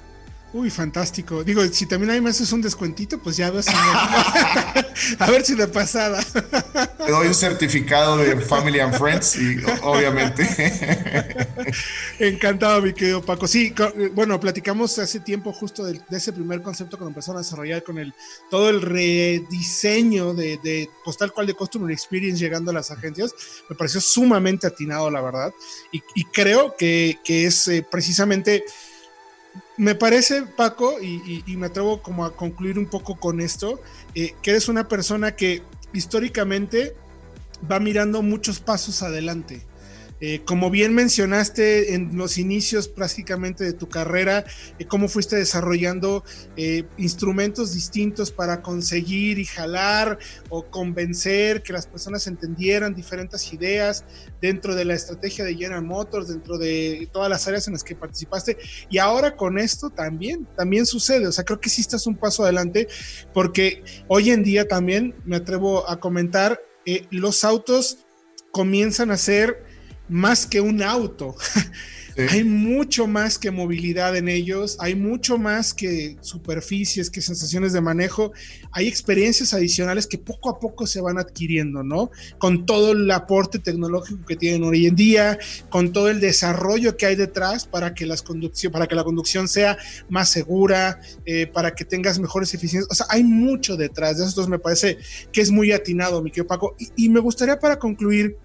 Uy, 0.51 0.71
fantástico. 0.71 1.45
Digo, 1.45 1.63
si 1.67 1.85
también 1.85 2.11
hay 2.11 2.21
me 2.23 2.31
haces 2.31 2.51
un 2.53 2.63
descuentito, 2.63 3.19
pues 3.19 3.37
ya 3.37 3.51
ves. 3.51 3.67
a 5.19 5.31
ver 5.31 5.45
si 5.45 5.55
de 5.55 5.69
pasada. 5.69 6.25
Te 7.07 7.13
doy 7.13 7.27
un 7.27 7.35
certificado 7.35 8.17
de 8.17 8.41
Family 8.41 8.81
and 8.81 8.97
Friends 8.97 9.37
y 9.37 9.57
obviamente. 9.83 10.49
Encantado, 12.19 12.81
mi 12.81 12.95
querido 12.95 13.21
Paco. 13.21 13.47
Sí, 13.47 13.75
bueno, 14.15 14.41
platicamos 14.41 14.99
hace 14.99 15.21
tiempo 15.21 15.53
justo 15.53 15.85
de, 15.85 16.01
ese 16.11 16.33
primer 16.33 16.63
concepto 16.63 16.97
cuando 16.97 17.11
empezaron 17.11 17.37
a 17.37 17.43
desarrollar 17.43 17.83
con 17.83 17.99
el 17.99 18.15
todo 18.51 18.71
el 18.71 18.81
rediseño 18.81 20.33
de, 20.33 20.59
de 20.63 20.89
pues 21.05 21.19
tal 21.19 21.31
cual 21.33 21.47
de 21.47 21.55
Customer 21.55 21.91
Experience 21.93 22.43
llegando 22.43 22.71
a 22.71 22.75
las 22.75 22.91
agencias. 22.91 23.35
Me 23.69 23.77
pareció 23.77 24.01
sumamente 24.01 24.67
atinado, 24.67 25.11
la 25.11 25.21
verdad. 25.21 25.53
Y, 25.93 26.25
creo 26.25 26.75
que, 26.77 27.19
que 27.25 27.47
es 27.47 27.69
eh, 27.69 27.87
precisamente 27.89 28.65
me 29.79 29.95
parece, 29.95 30.43
Paco, 30.43 31.01
y, 31.01 31.45
me 31.57 31.67
atrevo 31.67 32.03
como 32.03 32.25
a 32.25 32.35
concluir 32.35 32.79
un 32.79 32.87
poco 32.87 33.17
con 33.17 33.41
esto, 33.41 33.81
eh, 34.15 34.35
que 34.43 34.51
eres 34.51 34.69
una 34.69 34.89
persona 34.89 35.37
que 35.37 35.63
históricamente 35.93 36.95
va 37.71 37.79
mirando 37.79 38.23
muchos 38.23 38.59
pasos 38.59 39.03
adelante. 39.03 39.63
Eh, 40.21 40.43
como 40.45 40.71
bien 40.71 40.95
mencionaste 40.95 41.95
en 41.95 42.17
los 42.17 42.39
inicios 42.39 42.89
prácticamente 42.89 43.63
de 43.63 43.73
tu 43.73 43.89
carrera, 43.89 44.45
eh, 44.79 44.85
cómo 44.87 45.09
fuiste 45.09 45.37
desarrollando 45.37 46.25
eh, 46.57 46.85
instrumentos 46.97 47.73
distintos 47.73 48.33
para 48.33 48.61
conseguir 48.61 49.39
y 49.39 49.45
jalar 49.45 50.19
o 50.49 50.67
convencer 50.67 51.63
que 51.63 51.73
las 51.73 51.87
personas 51.87 52.27
entendieran 52.27 52.95
diferentes 52.95 53.53
ideas 53.53 54.05
dentro 54.41 54.75
de 54.75 54.85
la 54.85 54.95
estrategia 54.95 55.45
de 55.45 55.55
General 55.55 55.85
Motors, 55.85 56.29
dentro 56.29 56.59
de 56.59 57.09
todas 57.13 57.31
las 57.31 57.47
áreas 57.47 57.69
en 57.69 57.75
las 57.75 57.85
que 57.85 57.95
participaste. 57.95 58.59
Y 58.91 58.99
ahora 58.99 59.37
con 59.37 59.59
esto 59.59 59.91
también, 59.91 60.49
también 60.57 60.85
sucede. 60.85 61.29
O 61.29 61.33
sea, 61.33 61.45
creo 61.45 61.61
que 61.61 61.71
sí 61.71 61.81
estás 61.81 62.07
un 62.07 62.17
paso 62.17 62.43
adelante 62.43 62.89
porque 63.33 63.85
hoy 64.09 64.31
en 64.31 64.43
día 64.43 64.67
también 64.67 65.15
me 65.25 65.37
atrevo 65.37 65.89
a 65.89 66.01
comentar, 66.01 66.61
los 67.11 67.45
autos 67.45 68.07
comienzan 68.51 69.11
a 69.11 69.19
ser 69.19 69.68
más 70.09 70.47
que 70.47 70.61
un 70.61 70.83
auto. 70.83 71.37
Hay 72.31 72.43
mucho 72.43 73.07
más 73.07 73.39
que 73.39 73.53
movilidad 73.53 74.17
en 74.17 74.29
ellos, 74.29 74.77
hay 74.81 74.97
mucho 74.97 75.39
más 75.39 75.73
que 75.73 76.17
superficies, 76.21 77.11
que 77.11 77.23
sensaciones 77.23 77.73
de 77.73 77.81
manejo, 77.81 78.33
hay 78.73 78.89
experiencias 78.89 79.55
adicionales 79.55 80.09
que 80.09 80.19
poco 80.19 80.51
a 80.51 80.59
poco 80.59 80.85
se 80.89 81.01
van 81.01 81.19
adquiriendo, 81.19 81.85
¿no? 81.85 82.11
Con 82.39 82.67
todo 82.67 82.91
el 82.91 83.09
aporte 83.13 83.61
tecnológico 83.61 84.27
que 84.27 84.35
tienen 84.35 84.65
hoy 84.65 84.89
en 84.89 84.97
día, 84.97 85.39
con 85.71 85.93
todo 85.93 86.09
el 86.09 86.19
desarrollo 86.19 86.97
que 86.97 87.07
hay 87.07 87.15
detrás 87.15 87.67
para 87.67 87.95
que, 87.95 88.05
las 88.05 88.23
conducción, 88.23 88.73
para 88.73 88.89
que 88.89 88.97
la 88.97 89.05
conducción 89.05 89.47
sea 89.47 89.79
más 90.09 90.29
segura, 90.29 91.01
eh, 91.25 91.47
para 91.47 91.73
que 91.77 91.85
tengas 91.85 92.19
mejores 92.19 92.53
eficiencias. 92.53 92.91
O 92.91 92.97
sea, 92.97 93.07
hay 93.11 93.23
mucho 93.23 93.77
detrás 93.77 94.19
de 94.19 94.25
eso, 94.25 94.49
me 94.49 94.59
parece 94.59 94.99
que 95.31 95.41
es 95.41 95.53
muy 95.53 95.71
atinado, 95.71 96.21
mi 96.21 96.31
querido 96.33 96.49
Paco. 96.49 96.75
y 96.97 97.09
me 97.11 97.21
gustaría 97.21 97.61
para 97.61 97.79
concluir, 97.79 98.37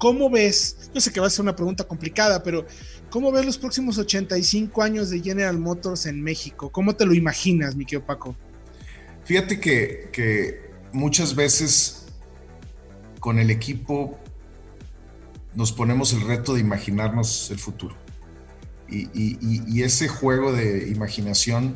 ¿Cómo 0.00 0.30
ves? 0.30 0.90
Yo 0.94 1.00
sé 1.02 1.12
que 1.12 1.20
va 1.20 1.26
a 1.26 1.30
ser 1.30 1.42
una 1.42 1.54
pregunta 1.54 1.84
complicada, 1.84 2.42
pero 2.42 2.64
¿cómo 3.10 3.30
ves 3.30 3.44
los 3.44 3.58
próximos 3.58 3.98
85 3.98 4.82
años 4.82 5.10
de 5.10 5.20
General 5.20 5.58
Motors 5.58 6.06
en 6.06 6.22
México? 6.22 6.72
¿Cómo 6.72 6.96
te 6.96 7.04
lo 7.04 7.12
imaginas, 7.12 7.76
mi 7.76 7.84
querido 7.84 8.06
Paco? 8.06 8.34
Fíjate 9.26 9.60
que, 9.60 10.70
muchas 10.92 11.34
veces 11.34 12.06
con 13.20 13.38
el 13.38 13.50
equipo 13.50 14.18
nos 15.54 15.70
ponemos 15.70 16.14
el 16.14 16.22
reto 16.22 16.54
de 16.54 16.60
imaginarnos 16.60 17.50
el 17.50 17.58
futuro. 17.58 17.94
Y, 18.88 19.82
ese 19.82 20.08
juego 20.08 20.54
de 20.54 20.88
imaginación 20.88 21.74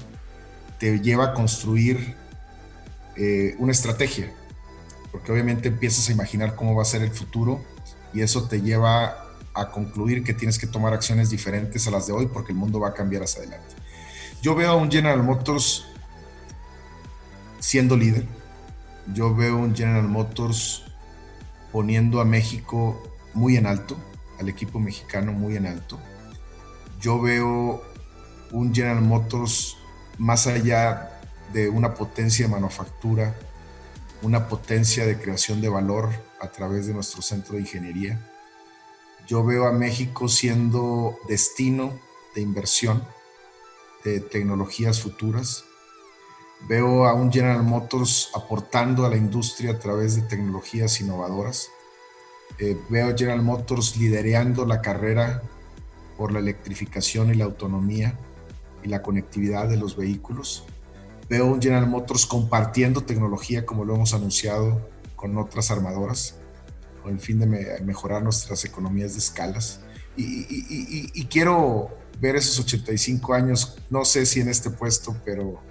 te 0.80 0.98
lleva 1.00 1.26
a 1.26 1.34
construir 1.34 2.14
eh, 3.16 3.54
una 3.58 3.72
estrategia, 3.72 4.32
porque 5.12 5.30
obviamente 5.30 5.68
empiezas 5.68 6.08
a 6.08 6.12
imaginar 6.12 6.54
cómo 6.56 6.74
va 6.74 6.80
a 6.80 6.86
ser 6.86 7.02
el 7.02 7.10
futuro 7.10 7.62
y 8.14 8.22
eso 8.22 8.48
te 8.48 8.62
lleva 8.62 9.26
a 9.52 9.70
concluir 9.70 10.24
que 10.24 10.32
tienes 10.34 10.58
que 10.58 10.66
tomar 10.66 10.94
acciones 10.94 11.30
diferentes 11.30 11.86
a 11.86 11.90
las 11.90 12.06
de 12.06 12.12
hoy 12.12 12.26
porque 12.26 12.52
el 12.52 12.58
mundo 12.58 12.80
va 12.80 12.88
a 12.88 12.94
cambiar 12.94 13.22
hacia 13.24 13.42
adelante. 13.42 13.74
Yo 14.40 14.54
veo 14.54 14.70
a 14.70 14.74
un 14.76 14.90
General 14.90 15.22
Motors 15.22 15.86
siendo 17.58 17.96
líder. 17.96 18.26
Yo 19.12 19.34
veo 19.34 19.56
un 19.56 19.74
General 19.74 20.06
Motors 20.06 20.84
poniendo 21.72 22.20
a 22.20 22.24
México 22.24 23.02
muy 23.32 23.56
en 23.56 23.66
alto, 23.66 23.96
al 24.38 24.48
equipo 24.48 24.78
mexicano 24.78 25.32
muy 25.32 25.56
en 25.56 25.66
alto. 25.66 25.98
Yo 27.00 27.20
veo 27.20 27.82
un 28.52 28.74
General 28.74 29.02
Motors 29.02 29.76
más 30.18 30.46
allá 30.46 31.20
de 31.52 31.68
una 31.68 31.94
potencia 31.94 32.46
de 32.46 32.52
manufactura, 32.52 33.34
una 34.22 34.48
potencia 34.48 35.06
de 35.06 35.18
creación 35.18 35.60
de 35.60 35.68
valor 35.68 36.10
a 36.44 36.52
través 36.52 36.86
de 36.86 36.94
nuestro 36.94 37.22
centro 37.22 37.54
de 37.54 37.60
ingeniería. 37.60 38.20
Yo 39.26 39.44
veo 39.44 39.66
a 39.66 39.72
México 39.72 40.28
siendo 40.28 41.18
destino 41.28 41.98
de 42.34 42.42
inversión 42.42 43.02
de 44.04 44.20
tecnologías 44.20 45.00
futuras. 45.00 45.64
Veo 46.68 47.06
a 47.06 47.14
un 47.14 47.32
General 47.32 47.62
Motors 47.62 48.30
aportando 48.34 49.06
a 49.06 49.10
la 49.10 49.16
industria 49.16 49.72
a 49.72 49.78
través 49.78 50.16
de 50.16 50.22
tecnologías 50.22 51.00
innovadoras. 51.00 51.70
Eh, 52.58 52.78
veo 52.88 53.08
a 53.08 53.16
General 53.16 53.42
Motors 53.42 53.96
liderando 53.96 54.66
la 54.66 54.80
carrera 54.80 55.42
por 56.16 56.32
la 56.32 56.38
electrificación 56.38 57.30
y 57.30 57.34
la 57.34 57.44
autonomía 57.44 58.18
y 58.82 58.88
la 58.88 59.02
conectividad 59.02 59.68
de 59.68 59.76
los 59.76 59.96
vehículos. 59.96 60.64
Veo 61.28 61.46
un 61.46 61.60
General 61.60 61.88
Motors 61.88 62.26
compartiendo 62.26 63.02
tecnología 63.02 63.64
como 63.64 63.84
lo 63.84 63.94
hemos 63.94 64.12
anunciado 64.12 64.93
con 65.24 65.38
otras 65.38 65.70
armadoras, 65.70 66.34
con 67.02 67.14
el 67.14 67.18
fin 67.18 67.38
de 67.38 67.46
mejorar 67.82 68.22
nuestras 68.22 68.62
economías 68.66 69.14
de 69.14 69.20
escalas. 69.20 69.80
Y, 70.18 71.24
quiero 71.30 71.96
ver 72.20 72.36
esos 72.36 72.60
85 72.60 73.32
años, 73.32 73.78
no 73.88 74.04
sé 74.04 74.26
si 74.26 74.42
en 74.42 74.50
este 74.50 74.68
puesto, 74.68 75.16
pero 75.24 75.62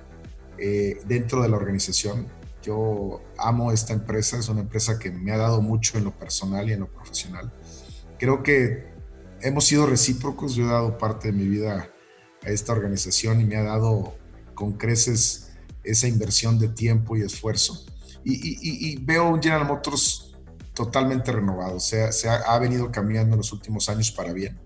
eh, 0.58 1.00
dentro 1.06 1.44
de 1.44 1.50
la 1.50 1.58
organización. 1.58 2.26
Yo 2.63 3.22
amo 3.38 3.72
esta 3.72 3.94
empresa, 3.94 4.39
es 4.39 4.50
una 4.50 4.62
empresa 4.62 4.98
que 4.98 5.12
me 5.12 5.32
ha 5.32 5.38
dado 5.38 5.62
mucho 5.62 6.00
en 6.00 6.06
lo 6.06 6.18
personal 6.18 6.68
y 6.68 6.74
en 6.74 6.80
lo 6.80 6.88
profesional. 6.88 7.54
Creo 8.18 8.42
que 8.42 8.88
hemos 9.42 9.66
sido 9.66 9.86
recíprocos, 9.86 10.56
yo 10.56 10.66
he 10.66 10.72
dado 10.72 10.98
parte 10.98 11.28
de 11.28 11.34
mi 11.34 11.48
vida 11.48 11.92
a 12.44 12.50
esta 12.50 12.72
organización 12.72 13.39
y 13.39 13.46
me 13.46 13.58
ha 13.58 13.63
dado 13.63 14.16
con 14.56 14.74
creces 14.74 15.52
esa 15.84 16.08
inversión 16.08 16.58
de 16.58 16.70
tiempo 16.70 17.16
y 17.16 17.22
esfuerzo. 17.22 17.86
Y, 18.25 18.97
veo 19.03 19.29
un 19.29 19.41
General 19.41 19.67
Motors 19.67 20.36
totalmente 20.73 21.31
renovado, 21.31 21.75
o 21.75 21.79
sea, 21.79 22.12
se 22.12 22.29
ha, 22.29 22.36
ha, 22.36 22.57
venido 22.57 22.91
cambiando 22.91 23.33
en 23.33 23.38
los 23.38 23.51
últimos 23.53 23.89
años 23.89 24.12
para 24.12 24.33
bien. 24.33 24.57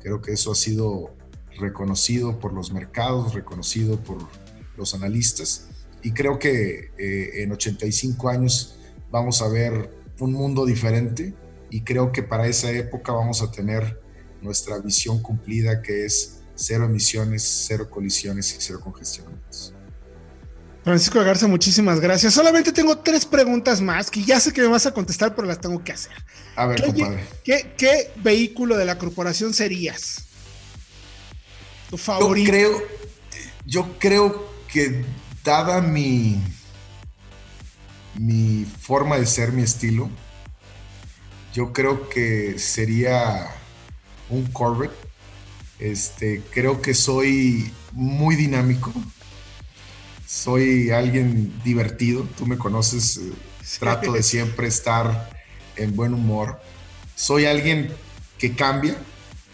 Creo 0.00 0.20
que 0.20 0.32
eso 0.32 0.52
ha 0.52 0.54
sido 0.54 1.14
reconocido 1.58 2.38
por 2.38 2.52
los 2.52 2.72
mercados, 2.72 3.34
reconocido 3.34 3.98
por 4.00 4.18
los 4.76 4.94
analistas 4.94 5.68
y 6.06 6.12
creo 6.12 6.38
que 6.38 6.92
eh, 6.98 7.42
en 7.42 7.50
85 7.50 8.28
años 8.28 8.78
vamos 9.10 9.42
a 9.42 9.48
ver 9.48 9.90
un 10.20 10.32
mundo 10.32 10.64
diferente 10.64 11.34
y 11.68 11.80
creo 11.80 12.12
que 12.12 12.22
para 12.22 12.46
esa 12.46 12.70
época 12.70 13.12
vamos 13.12 13.42
a 13.42 13.50
tener 13.50 14.00
nuestra 14.40 14.78
visión 14.78 15.20
cumplida 15.20 15.82
que 15.82 16.04
es 16.04 16.42
cero 16.54 16.84
emisiones, 16.84 17.42
cero 17.66 17.90
colisiones 17.90 18.54
y 18.54 18.58
cero 18.60 18.78
congestionamientos. 18.82 19.75
Francisco 20.86 21.18
Garza, 21.24 21.48
muchísimas 21.48 21.98
gracias. 21.98 22.32
Solamente 22.32 22.70
tengo 22.70 22.98
tres 22.98 23.26
preguntas 23.26 23.80
más 23.80 24.08
que 24.08 24.22
ya 24.22 24.38
sé 24.38 24.52
que 24.52 24.60
me 24.60 24.68
vas 24.68 24.86
a 24.86 24.94
contestar, 24.94 25.34
pero 25.34 25.48
las 25.48 25.60
tengo 25.60 25.82
que 25.82 25.90
hacer. 25.90 26.12
A 26.54 26.64
ver, 26.66 26.80
compadre. 26.80 27.24
¿qué, 27.42 28.12
vehículo 28.22 28.76
de 28.76 28.84
la 28.84 28.96
corporación 28.96 29.52
serías? 29.52 30.26
Tu 31.90 31.98
favorito. 31.98 32.52
Yo 32.52 32.52
creo, 32.52 32.82
yo 33.64 33.98
creo 33.98 34.48
que 34.72 35.04
dada 35.42 35.80
mi, 35.80 36.40
mi 38.14 38.64
forma 38.64 39.18
de 39.18 39.26
ser, 39.26 39.50
mi 39.50 39.62
estilo, 39.62 40.08
yo 41.52 41.72
creo 41.72 42.08
que 42.08 42.60
sería 42.60 43.48
un 44.30 44.46
Corvette. 44.52 44.94
Este, 45.80 46.42
creo 46.52 46.80
que 46.80 46.94
soy 46.94 47.72
muy 47.90 48.36
dinámico. 48.36 48.92
Soy 50.26 50.90
alguien 50.90 51.60
divertido. 51.64 52.26
Tú 52.36 52.46
me 52.46 52.58
conoces. 52.58 53.18
Eh, 53.18 53.32
trato 53.78 54.12
de 54.12 54.22
siempre 54.22 54.66
estar 54.66 55.30
en 55.76 55.94
buen 55.96 56.14
humor. 56.14 56.60
Soy 57.14 57.46
alguien 57.46 57.92
que 58.38 58.54
cambia 58.54 58.96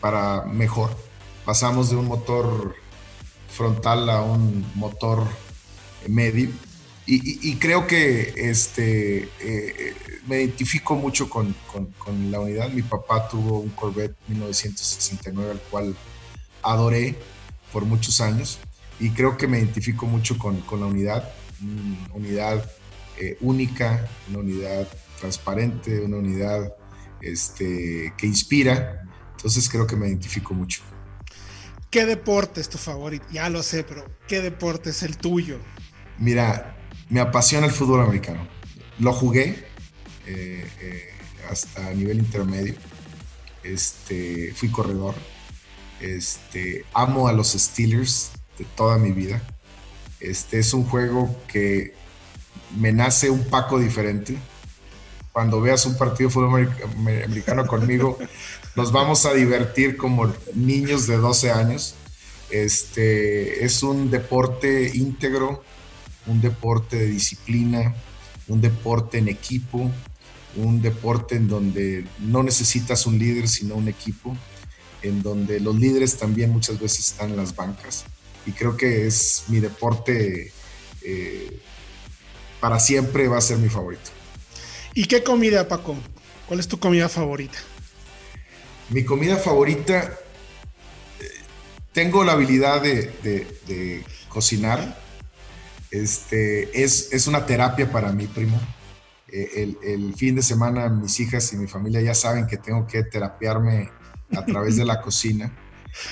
para 0.01 0.45
mejor. 0.45 0.97
Pasamos 1.45 1.91
de 1.91 1.97
un 1.97 2.07
motor 2.07 2.75
frontal 3.49 4.09
a 4.11 4.23
un 4.23 4.65
motor 4.75 5.27
medio 6.09 6.51
y, 7.05 7.57
creo 7.57 7.87
que 7.87 8.33
este, 8.37 9.29
eh, 9.41 9.95
me 10.27 10.41
identifico 10.41 10.95
mucho 10.95 11.29
con, 11.29 11.55
la 12.31 12.41
unidad. 12.41 12.71
Mi 12.71 12.83
papá 12.83 13.29
tuvo 13.29 13.59
un 13.59 13.71
Corvette 13.71 14.17
1969 14.29 15.51
al 15.51 15.61
cual 15.63 15.97
adoré 16.63 17.17
por 17.73 17.85
muchos 17.85 18.21
años 18.21 18.59
y 19.03 19.11
creo 19.11 19.37
que 19.37 19.49
me 19.49 19.59
identifico 19.59 20.07
mucho 20.07 20.39
con, 20.39 20.63
la 20.71 20.87
unidad, 20.87 21.29
una 21.61 22.15
unidad 22.15 22.71
eh, 23.19 23.37
única, 23.41 24.09
una 24.29 24.39
unidad 24.39 24.87
transparente, 25.19 26.01
una 26.01 26.19
unidad 26.19 26.73
este, 27.21 28.15
que 28.17 28.27
inspira. 28.29 29.03
Entonces 29.33 29.69
creo 29.69 29.89
que 29.89 29.97
me 29.97 30.07
identifico 30.07 30.55
mucho. 30.55 30.83
¿Qué 31.91 32.07
deporte 32.07 32.61
es 32.61 32.69
tu 32.69 32.79
favorito? 32.79 33.27
Ya 33.33 33.49
lo 33.49 33.65
sé, 33.65 33.83
pero 33.83 34.07
¿qué 34.29 34.41
deporte 34.41 34.91
es 34.91 35.03
el 35.03 35.17
tuyo? 35.17 35.59
Mira, 36.21 36.77
me 37.11 37.19
apasiona 37.19 37.67
el 37.67 37.73
fútbol 37.73 38.03
americano. 38.03 38.47
Lo 39.01 39.13
jugué 39.13 39.67
eh, 40.29 40.65
eh, 40.81 41.11
hasta 41.51 41.93
nivel 41.93 42.19
intermedio. 42.19 42.77
Este, 43.65 44.53
fui 44.55 44.69
corredor. 44.69 45.17
Este, 46.01 46.85
amo 46.95 47.27
a 47.27 47.33
los 47.33 47.51
Steelers 47.51 48.31
de 48.63 48.69
toda 48.77 48.97
mi 48.99 49.11
vida. 49.11 49.43
Este 50.21 50.61
es 50.61 50.73
un 50.73 50.85
juego 50.85 51.37
que 51.49 51.95
me 52.79 52.93
nace 52.93 53.29
un 53.29 53.45
paco 53.45 53.79
diferente. 53.79 54.37
Cuando 55.33 55.61
veas 55.61 55.85
un 55.87 55.97
partido 55.97 56.29
de 56.29 56.35
fútbol 56.35 56.73
americano 56.97 57.67
conmigo, 57.67 58.19
nos 58.77 58.93
vamos 58.93 59.27
a 59.27 59.35
divertir 59.35 59.97
como 59.97 60.33
niños 60.55 61.07
de 61.07 61.17
12 61.17 61.51
años. 61.51 61.95
Este 62.51 63.65
es 63.65 63.83
un 63.83 64.11
deporte 64.11 64.93
íntegro, 64.95 65.65
un 66.27 66.41
deporte 66.41 66.97
de 66.97 67.07
disciplina, 67.07 67.95
un 68.47 68.61
deporte 68.61 69.19
en 69.19 69.29
equipo, 69.29 69.91
un 70.55 70.83
deporte 70.83 71.35
en 71.35 71.49
donde 71.49 72.05
no 72.21 72.43
necesitas 72.43 73.07
un 73.07 73.19
líder, 73.19 73.49
sino 73.49 73.75
un 73.75 73.89
equipo, 73.89 74.37
en 75.03 75.23
donde 75.23 75.59
los 75.59 75.75
líderes 75.75 76.17
también 76.19 76.51
muchas 76.51 76.79
veces 76.79 77.11
están 77.11 77.31
en 77.31 77.39
las 77.39 77.57
bancas. 77.57 78.05
Y 78.47 78.53
creo 78.53 78.77
que 78.77 79.07
es 79.07 79.45
mi 79.49 79.61
deporte, 79.61 80.53
eh, 81.03 81.61
para 82.61 82.79
siempre 82.81 83.29
va 83.29 83.39
a 83.39 83.41
ser 83.41 83.59
mi 83.59 83.69
favorito. 83.69 84.11
¿Y 84.95 85.07
qué 85.07 85.23
comida, 85.23 85.69
Paco? 85.69 85.97
¿Cuál 86.47 86.61
es 86.61 86.69
tu 86.69 86.79
comida 86.79 87.09
favorita? 87.09 87.59
Mi 88.91 89.05
comida 89.05 89.37
favorita, 89.37 90.19
eh, 91.21 91.31
tengo 91.93 92.25
la 92.25 92.33
habilidad 92.33 92.83
de, 92.83 93.13
de 93.23 94.05
cocinar 94.29 95.03
este, 95.93 96.83
es, 96.83 97.13
es 97.13 97.27
una 97.27 97.45
terapia 97.45 97.93
para 97.93 98.13
mí, 98.13 98.27
primo. 98.27 98.59
Eh, 99.29 99.75
el, 99.83 100.15
fin 100.15 100.35
de 100.35 100.43
semana 100.43 100.89
mis 100.89 101.21
hijas 101.21 101.53
y 101.53 101.57
mi 101.57 101.67
familia 101.67 102.01
ya 102.01 102.15
saben 102.15 102.47
que 102.47 102.57
tengo 102.57 102.87
que 102.87 103.03
terapiarme 103.03 103.91
a 104.35 104.45
través 104.45 104.77
de 104.77 104.85
la 104.87 105.01
cocina. 105.03 105.53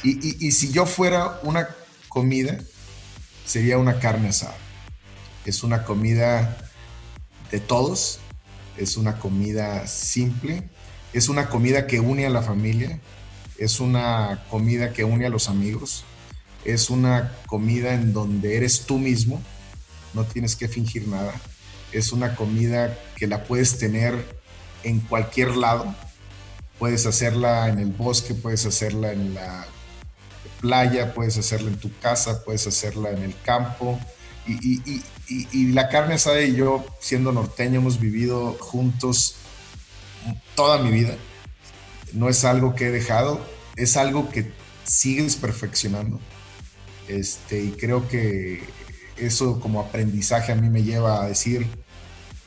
Y, 0.04 0.52
si 0.52 0.70
yo 0.70 0.84
fuera 0.84 1.40
una 1.42 1.66
comida, 2.10 2.58
sería 3.46 3.78
una 3.78 3.98
carne 3.98 4.28
asada. 4.28 4.58
Es 5.46 5.62
una 5.62 5.84
comida 5.84 6.58
de 7.50 7.60
todos, 7.60 8.18
es 8.76 8.98
una 8.98 9.18
comida 9.18 9.86
simple, 9.86 10.68
es 11.14 11.30
una 11.30 11.48
comida 11.48 11.86
que 11.86 12.00
une 12.00 12.26
a 12.26 12.30
la 12.30 12.42
familia, 12.42 13.00
es 13.56 13.80
una 13.80 14.44
comida 14.50 14.92
que 14.92 15.04
une 15.04 15.24
a 15.24 15.30
los 15.30 15.48
amigos, 15.48 16.04
es 16.66 16.90
una 16.90 17.32
comida 17.46 17.94
en 17.94 18.12
donde 18.12 18.58
eres 18.58 18.84
tú 18.84 18.98
mismo 18.98 19.42
no 20.14 20.24
tienes 20.24 20.56
que 20.56 20.68
fingir 20.68 21.08
nada. 21.08 21.32
Es 21.92 22.12
una 22.12 22.34
comida 22.34 22.98
que 23.16 23.26
la 23.26 23.44
puedes 23.44 23.78
tener 23.78 24.40
en 24.82 25.00
cualquier 25.00 25.56
lado. 25.56 25.94
Puedes 26.78 27.06
hacerla 27.06 27.68
en 27.68 27.78
el 27.78 27.92
bosque, 27.92 28.34
puedes 28.34 28.64
hacerla 28.66 29.12
en 29.12 29.34
la 29.34 29.66
playa, 30.60 31.14
puedes 31.14 31.36
hacerla 31.38 31.68
en 31.68 31.76
tu 31.76 31.90
casa, 31.98 32.44
puedes 32.44 32.66
hacerla 32.66 33.10
en 33.10 33.22
el 33.22 33.34
campo. 33.42 33.98
Y, 34.46 35.72
la 35.72 35.88
carne 35.88 36.14
asada 36.14 36.40
yo, 36.42 36.84
siendo 37.00 37.32
norteño, 37.32 37.80
hemos 37.80 38.00
vivido 38.00 38.56
juntos 38.58 39.36
toda 40.54 40.78
mi 40.78 40.90
vida. 40.90 41.14
No 42.12 42.28
es 42.28 42.44
algo 42.44 42.74
que 42.74 42.86
he 42.86 42.90
dejado, 42.90 43.40
es 43.76 43.96
algo 43.96 44.28
que 44.30 44.50
sigues 44.84 45.36
perfeccionando. 45.36 46.20
Este, 47.06 47.62
y 47.62 47.70
creo 47.72 48.08
que 48.08 48.62
eso 49.16 49.60
como 49.60 49.80
aprendizaje 49.80 50.52
a 50.52 50.56
mí 50.56 50.68
me 50.68 50.82
lleva 50.82 51.22
a 51.22 51.28
decir, 51.28 51.66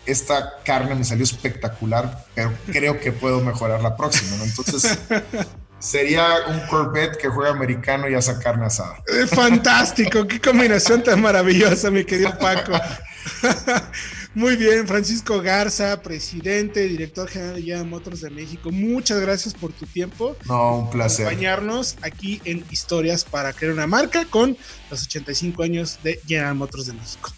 esta 0.06 0.62
carne 0.64 0.96
me 0.96 1.04
salió 1.04 1.24
espectacular, 1.24 2.26
pero 2.36 2.54
creo 2.66 3.00
que 3.00 3.12
puedo 3.12 3.42
mejorar 3.42 3.82
la 3.82 3.96
próxima, 3.96 4.44
Entonces, 4.44 5.00
sería 5.84 6.46
un 6.48 6.62
Corvette 6.68 7.18
que 7.18 7.28
juega 7.28 7.52
americano 7.52 8.10
y 8.10 8.16
hace 8.16 8.38
carne 8.40 8.66
asada. 8.66 9.04
Eh, 9.06 9.28
fantástico, 9.28 10.26
qué 10.26 10.40
combinación 10.40 11.04
tan 11.04 11.22
maravillosa, 11.22 11.92
mi 11.92 12.06
querido 12.06 12.38
Paco. 12.38 12.72
Muy 14.34 14.56
bien, 14.56 14.88
Francisco 14.88 15.42
Garza, 15.42 16.02
presidente, 16.02 16.88
director 16.88 17.28
general 17.28 17.56
de 17.56 17.62
General 17.62 17.86
Motors 17.86 18.22
de 18.22 18.30
México. 18.30 18.72
Muchas 18.72 19.20
gracias 19.20 19.54
por 19.54 19.74
tu 19.74 19.86
tiempo. 19.86 20.36
No, 20.46 20.80
un 20.80 20.90
placer. 20.90 21.28
Acompañarnos 21.28 21.98
aquí 22.02 22.42
en 22.46 22.66
Historias 22.72 23.26
para 23.26 23.54
crear 23.54 23.74
una 23.74 23.86
marca 23.86 24.26
con 24.26 24.58
los 24.90 25.04
85 25.04 25.64
años 25.64 26.00
de 26.02 26.20
General 26.26 26.56
Motors 26.56 26.88
de 26.88 26.94
México. 26.94 27.32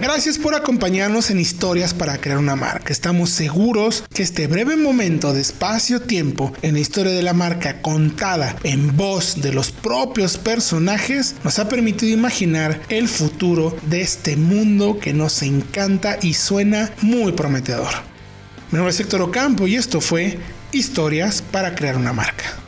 Gracias 0.00 0.38
por 0.38 0.54
acompañarnos 0.54 1.28
en 1.30 1.40
Historias 1.40 1.92
para 1.92 2.18
crear 2.18 2.38
una 2.38 2.54
marca. 2.54 2.92
Estamos 2.92 3.30
seguros 3.30 4.04
que 4.14 4.22
este 4.22 4.46
breve 4.46 4.76
momento 4.76 5.34
de 5.34 5.40
espacio-tiempo 5.40 6.52
en 6.62 6.74
la 6.74 6.80
historia 6.80 7.12
de 7.12 7.22
la 7.22 7.32
marca 7.32 7.82
contada 7.82 8.54
en 8.62 8.96
voz 8.96 9.42
de 9.42 9.52
los 9.52 9.72
propios 9.72 10.38
personajes 10.38 11.34
nos 11.42 11.58
ha 11.58 11.68
permitido 11.68 12.12
imaginar 12.12 12.80
el 12.90 13.08
futuro 13.08 13.76
de 13.90 14.02
este 14.02 14.36
mundo 14.36 15.00
que 15.00 15.12
nos 15.12 15.42
encanta 15.42 16.16
y 16.22 16.34
suena 16.34 16.92
muy 17.02 17.32
prometedor. 17.32 17.90
Mi 18.70 18.76
nombre 18.76 18.92
es 18.92 19.00
Héctor 19.00 19.22
Ocampo 19.22 19.66
y 19.66 19.74
esto 19.74 20.00
fue 20.00 20.38
Historias 20.70 21.42
para 21.42 21.74
crear 21.74 21.96
una 21.96 22.12
marca. 22.12 22.67